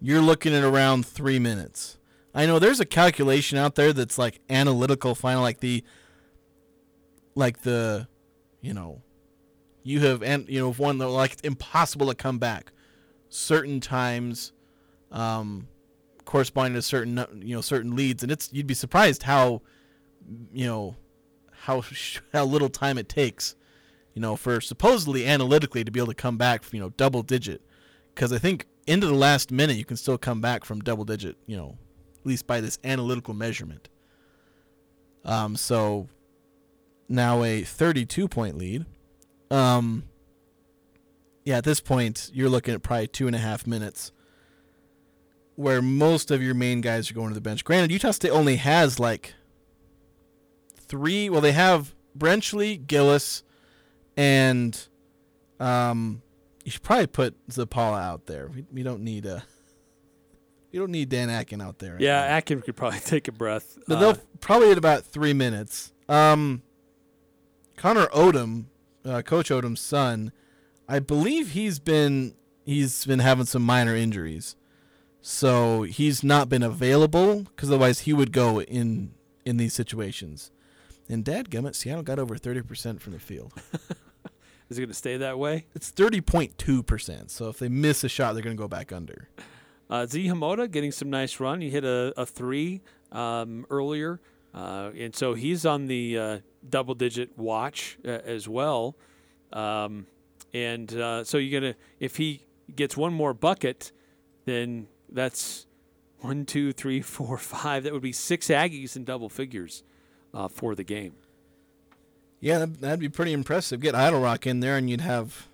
you're 0.00 0.20
looking 0.20 0.54
at 0.54 0.62
around 0.62 1.06
three 1.06 1.38
minutes. 1.38 1.98
I 2.34 2.46
know 2.46 2.58
there's 2.58 2.78
a 2.78 2.84
calculation 2.84 3.58
out 3.58 3.74
there 3.74 3.92
that's 3.92 4.18
like 4.18 4.40
analytical, 4.50 5.14
final, 5.14 5.42
like 5.42 5.60
the 5.60 5.82
like 7.34 7.62
the, 7.62 8.06
you 8.60 8.74
know, 8.74 9.02
you 9.82 10.00
have 10.00 10.22
and 10.22 10.46
you 10.48 10.60
know 10.60 10.72
one 10.72 10.98
that 10.98 11.08
like 11.08 11.32
it's 11.32 11.42
impossible 11.42 12.06
to 12.08 12.14
come 12.14 12.38
back. 12.38 12.72
Certain 13.30 13.80
times, 13.80 14.52
um, 15.10 15.66
corresponding 16.26 16.74
to 16.74 16.82
certain 16.82 17.16
you 17.40 17.54
know 17.54 17.62
certain 17.62 17.96
leads, 17.96 18.22
and 18.22 18.30
it's 18.30 18.52
you'd 18.52 18.66
be 18.66 18.74
surprised 18.74 19.22
how, 19.22 19.62
you 20.52 20.66
know, 20.66 20.96
how 21.62 21.82
how 22.32 22.44
little 22.44 22.68
time 22.68 22.98
it 22.98 23.08
takes, 23.08 23.54
you 24.14 24.22
know, 24.22 24.36
for 24.36 24.60
supposedly 24.60 25.26
analytically 25.26 25.84
to 25.84 25.90
be 25.90 26.00
able 26.00 26.08
to 26.08 26.14
come 26.14 26.36
back 26.36 26.62
from 26.62 26.76
you 26.76 26.82
know 26.82 26.90
double 26.90 27.22
digit, 27.22 27.62
because 28.14 28.32
I 28.32 28.38
think 28.38 28.66
into 28.86 29.06
the 29.06 29.14
last 29.14 29.50
minute 29.50 29.76
you 29.76 29.84
can 29.84 29.96
still 29.96 30.18
come 30.18 30.40
back 30.40 30.64
from 30.64 30.80
double 30.80 31.04
digit, 31.04 31.36
you 31.46 31.56
know, 31.56 31.76
at 32.20 32.26
least 32.26 32.46
by 32.46 32.60
this 32.60 32.78
analytical 32.84 33.34
measurement. 33.34 33.88
Um, 35.24 35.56
so 35.56 36.08
now 37.08 37.42
a 37.42 37.62
32 37.62 38.28
point 38.28 38.56
lead. 38.56 38.86
Um, 39.50 40.04
yeah, 41.44 41.58
at 41.58 41.64
this 41.64 41.80
point, 41.80 42.30
you're 42.34 42.50
looking 42.50 42.74
at 42.74 42.82
probably 42.82 43.06
two 43.08 43.26
and 43.26 43.34
a 43.34 43.38
half 43.38 43.66
minutes 43.66 44.12
where 45.54 45.82
most 45.82 46.30
of 46.30 46.42
your 46.42 46.54
main 46.54 46.80
guys 46.80 47.10
are 47.10 47.14
going 47.14 47.28
to 47.28 47.34
the 47.34 47.40
bench. 47.40 47.64
Granted, 47.64 47.90
Utah 47.90 48.10
State 48.10 48.30
only 48.30 48.56
has 48.56 49.00
like 49.00 49.34
three. 50.88 51.30
Well, 51.30 51.40
they 51.40 51.52
have 51.52 51.94
Brenchley, 52.16 52.84
Gillis, 52.84 53.42
and 54.16 54.88
um, 55.60 56.22
you 56.64 56.70
should 56.70 56.82
probably 56.82 57.06
put 57.06 57.48
Zapala 57.48 58.02
out 58.02 58.26
there. 58.26 58.48
We, 58.48 58.64
we 58.72 58.82
don't 58.82 59.02
need 59.02 59.26
a. 59.26 59.44
You 60.70 60.80
don't 60.80 60.90
need 60.90 61.08
Dan 61.08 61.30
Akin 61.30 61.62
out 61.62 61.78
there. 61.78 61.92
Right 61.92 62.00
yeah, 62.00 62.28
now. 62.28 62.38
Akin 62.38 62.60
could 62.60 62.76
probably 62.76 63.00
take 63.04 63.28
a 63.28 63.32
breath. 63.32 63.78
But 63.86 64.00
they'll 64.00 64.10
uh, 64.10 64.16
probably 64.40 64.70
at 64.70 64.78
about 64.78 65.04
three 65.04 65.32
minutes. 65.32 65.92
Um, 66.08 66.62
Connor 67.76 68.06
Odom, 68.06 68.66
uh, 69.04 69.22
Coach 69.22 69.50
Odom's 69.50 69.80
son, 69.80 70.32
I 70.88 70.98
believe 70.98 71.52
he's 71.52 71.78
been 71.78 72.34
he's 72.64 73.04
been 73.04 73.18
having 73.20 73.46
some 73.46 73.62
minor 73.62 73.94
injuries, 73.94 74.56
so 75.20 75.82
he's 75.82 76.24
not 76.24 76.48
been 76.48 76.62
available 76.62 77.44
because 77.44 77.70
otherwise 77.70 78.00
he 78.00 78.12
would 78.12 78.32
go 78.32 78.60
in 78.60 79.12
in 79.44 79.58
these 79.58 79.74
situations. 79.74 80.50
And 81.08 81.24
Dad 81.24 81.50
Gummit, 81.50 81.74
Seattle 81.74 82.02
got 82.02 82.18
over 82.18 82.36
thirty 82.36 82.62
percent 82.62 83.00
from 83.00 83.14
the 83.14 83.18
field. 83.18 83.52
Is 84.68 84.76
it 84.76 84.82
going 84.82 84.88
to 84.88 84.94
stay 84.94 85.16
that 85.16 85.38
way? 85.38 85.64
It's 85.74 85.88
thirty 85.88 86.20
point 86.20 86.58
two 86.58 86.82
percent. 86.82 87.30
So 87.30 87.48
if 87.48 87.58
they 87.58 87.68
miss 87.68 88.04
a 88.04 88.08
shot, 88.08 88.34
they're 88.34 88.42
going 88.42 88.56
to 88.56 88.60
go 88.60 88.68
back 88.68 88.92
under. 88.92 89.28
Uh, 89.88 90.04
Zee 90.06 90.26
Hamoda 90.26 90.70
getting 90.70 90.92
some 90.92 91.08
nice 91.08 91.40
run. 91.40 91.62
He 91.62 91.70
hit 91.70 91.84
a, 91.84 92.12
a 92.16 92.26
three 92.26 92.82
um, 93.10 93.66
earlier, 93.70 94.20
uh, 94.52 94.90
and 94.98 95.16
so 95.16 95.32
he's 95.32 95.64
on 95.64 95.86
the 95.86 96.18
uh, 96.18 96.38
double 96.68 96.94
digit 96.94 97.38
watch 97.38 97.98
uh, 98.04 98.10
as 98.10 98.46
well. 98.46 98.96
Um, 99.50 100.06
and 100.52 100.92
uh, 100.94 101.24
so 101.24 101.38
you're 101.38 101.58
gonna 101.60 101.74
if 102.00 102.16
he 102.16 102.44
gets 102.76 102.96
one 102.96 103.14
more 103.14 103.32
bucket, 103.32 103.92
then 104.44 104.88
that's 105.10 105.66
one, 106.20 106.44
two, 106.44 106.72
three, 106.72 107.00
four, 107.00 107.38
five. 107.38 107.84
That 107.84 107.94
would 107.94 108.02
be 108.02 108.12
six 108.12 108.48
Aggies 108.48 108.96
in 108.96 109.04
double 109.04 109.30
figures 109.30 109.82
uh, 110.34 110.48
for 110.48 110.74
the 110.74 110.84
game. 110.84 111.14
Yeah, 112.40 112.66
that'd 112.66 113.00
be 113.00 113.08
pretty 113.08 113.32
impressive. 113.32 113.80
Get 113.80 113.94
Idle 113.94 114.20
Rock 114.20 114.46
in 114.46 114.60
there, 114.60 114.76
and 114.76 114.88
you'd 114.88 115.00
have 115.00 115.48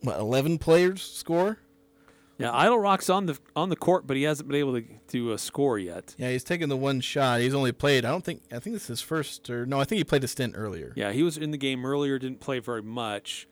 what 0.00 0.18
eleven 0.18 0.58
players 0.58 1.02
score. 1.02 1.58
Yeah, 2.38 2.52
Idle 2.54 2.78
Rock's 2.78 3.10
on 3.10 3.26
the 3.26 3.38
on 3.54 3.68
the 3.68 3.76
court, 3.76 4.06
but 4.06 4.16
he 4.16 4.22
hasn't 4.22 4.48
been 4.48 4.58
able 4.58 4.80
to 4.80 4.84
to 5.08 5.32
uh, 5.34 5.36
score 5.36 5.78
yet. 5.78 6.14
Yeah, 6.16 6.30
he's 6.30 6.42
taken 6.42 6.70
the 6.70 6.76
one 6.76 7.02
shot. 7.02 7.40
He's 7.40 7.54
only 7.54 7.72
played. 7.72 8.06
I 8.06 8.10
don't 8.10 8.24
think. 8.24 8.42
I 8.50 8.58
think 8.60 8.74
this 8.74 8.84
is 8.84 8.88
his 8.88 9.00
first 9.02 9.50
or 9.50 9.66
no. 9.66 9.78
I 9.78 9.84
think 9.84 9.98
he 9.98 10.04
played 10.04 10.24
a 10.24 10.28
stint 10.28 10.54
earlier. 10.56 10.94
Yeah, 10.96 11.12
he 11.12 11.22
was 11.22 11.36
in 11.36 11.50
the 11.50 11.58
game 11.58 11.84
earlier. 11.84 12.18
Didn't 12.18 12.40
play 12.40 12.58
very 12.58 12.82
much. 12.82 13.46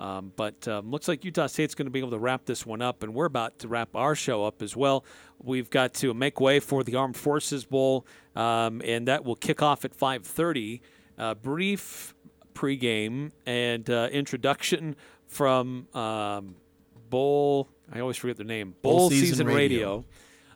Um, 0.00 0.32
but 0.34 0.66
um, 0.66 0.90
looks 0.90 1.08
like 1.08 1.26
Utah 1.26 1.46
State's 1.46 1.74
going 1.74 1.84
to 1.84 1.90
be 1.90 1.98
able 1.98 2.12
to 2.12 2.18
wrap 2.18 2.46
this 2.46 2.64
one 2.64 2.80
up, 2.80 3.02
and 3.02 3.12
we're 3.12 3.26
about 3.26 3.58
to 3.58 3.68
wrap 3.68 3.94
our 3.94 4.14
show 4.14 4.44
up 4.44 4.62
as 4.62 4.74
well. 4.74 5.04
We've 5.42 5.68
got 5.68 5.92
to 5.94 6.14
make 6.14 6.40
way 6.40 6.58
for 6.58 6.82
the 6.82 6.96
Armed 6.96 7.18
Forces 7.18 7.66
Bowl, 7.66 8.06
um, 8.34 8.80
and 8.82 9.06
that 9.08 9.26
will 9.26 9.36
kick 9.36 9.60
off 9.62 9.84
at 9.84 9.94
5:30. 9.94 10.80
Uh, 11.18 11.34
brief 11.34 12.14
pregame 12.54 13.30
and 13.44 13.90
uh, 13.90 14.08
introduction 14.10 14.96
from 15.26 15.86
um, 15.94 16.56
Bowl. 17.10 17.68
I 17.92 18.00
always 18.00 18.16
forget 18.16 18.38
their 18.38 18.46
name. 18.46 18.74
Bowl, 18.80 19.00
Bowl 19.00 19.10
Season, 19.10 19.26
Season 19.26 19.46
Radio, 19.48 20.06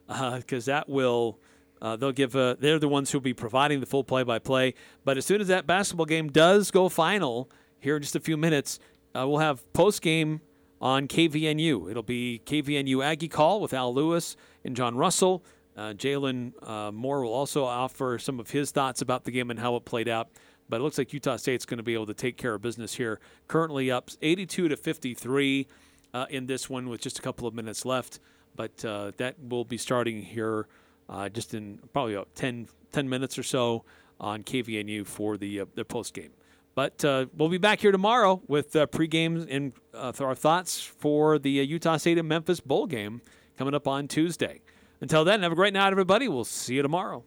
because 0.09 0.65
that 0.65 0.89
will. 0.89 1.39
Uh, 1.83 1.97
they'll 1.97 2.13
give. 2.13 2.35
A, 2.35 2.57
they're 2.59 2.79
the 2.79 2.89
ones 2.89 3.11
who'll 3.11 3.21
be 3.21 3.35
providing 3.35 3.81
the 3.81 3.87
full 3.87 4.05
play-by-play. 4.05 4.73
But 5.05 5.19
as 5.19 5.27
soon 5.27 5.43
as 5.43 5.49
that 5.49 5.67
basketball 5.67 6.07
game 6.07 6.31
does 6.31 6.71
go 6.71 6.89
final 6.89 7.51
here 7.79 7.97
in 7.97 8.03
just 8.03 8.17
a 8.17 8.21
few 8.21 8.39
minutes, 8.39 8.79
uh, 9.15 9.27
we'll 9.27 9.39
have 9.39 9.73
post-game 9.73 10.41
on 10.81 11.09
KVNU. 11.09 11.91
It'll 11.91 12.03
be 12.03 12.43
KVNU 12.45 13.05
Aggie 13.05 13.29
Call 13.29 13.61
with 13.61 13.73
Al 13.73 13.95
Lewis 13.95 14.37
and 14.65 14.77
John 14.77 14.97
Russell. 14.97 15.45
Uh, 15.77 15.93
Jalen 15.93 16.53
uh, 16.69 16.93
Moore 16.93 17.25
will 17.25 17.33
also 17.33 17.65
offer 17.65 18.19
some 18.19 18.39
of 18.39 18.51
his 18.51 18.71
thoughts 18.71 19.01
about 19.01 19.25
the 19.25 19.31
game 19.31 19.51
and 19.51 19.59
how 19.59 19.77
it 19.77 19.85
played 19.85 20.09
out. 20.09 20.29
But 20.69 20.81
it 20.81 20.85
looks 20.85 20.99
like 20.99 21.13
Utah 21.13 21.37
State's 21.37 21.67
going 21.67 21.79
to 21.79 21.85
be 21.85 21.95
able 21.95 22.07
to 22.07 22.15
take 22.15 22.37
care 22.37 22.55
of 22.55 22.63
business 22.63 22.95
here. 22.95 23.21
Currently 23.49 23.91
up 23.91 24.11
82 24.23 24.69
to 24.69 24.77
53 24.77 25.67
uh, 26.13 26.27
in 26.31 26.47
this 26.47 26.71
one 26.71 26.89
with 26.89 27.01
just 27.01 27.19
a 27.19 27.23
couple 27.23 27.47
of 27.47 27.55
minutes 27.55 27.85
left. 27.85 28.21
But 28.57 28.85
uh, 28.85 29.13
that 29.17 29.37
will 29.41 29.65
be 29.65 29.77
starting 29.77 30.23
here 30.23 30.69
uh, 31.09 31.29
just 31.29 31.55
in 31.55 31.81
probably 31.93 32.15
about 32.15 32.35
10, 32.35 32.69
10 32.93 33.09
minutes 33.09 33.39
or 33.39 33.43
so 33.43 33.85
on 34.21 34.43
KVNU 34.43 35.07
for 35.07 35.37
the 35.37 35.61
uh, 35.61 35.65
the 35.75 35.85
post 35.85 36.15
game. 36.15 36.31
But 36.75 37.05
uh, 37.05 37.27
we'll 37.37 37.49
be 37.49 37.59
back 37.59 37.81
here 37.81 37.93
tomorrow 37.93 38.43
with 38.49 38.75
uh, 38.75 38.87
pregame 38.87 39.47
and 39.49 39.73
uh, 39.95 40.13
our 40.21 40.35
thoughts 40.35 40.81
for 40.81 41.39
the 41.39 41.61
uh, 41.61 41.63
Utah 41.63 41.97
State 41.97 42.19
and 42.19 42.29
Memphis 42.29 42.61
bowl 42.61 42.87
game 42.87 43.23
coming 43.57 43.75
up 43.75 43.87
on 43.87 44.09
Tuesday. 44.09 44.61
Until 45.01 45.25
then, 45.25 45.43
have 45.43 45.53
a 45.53 45.57
great 45.57 45.75
night, 45.75 45.93
everybody. 45.93 46.29
We'll 46.29 46.45
see 46.45 46.75
you 46.75 46.83
tomorrow. 46.83 47.25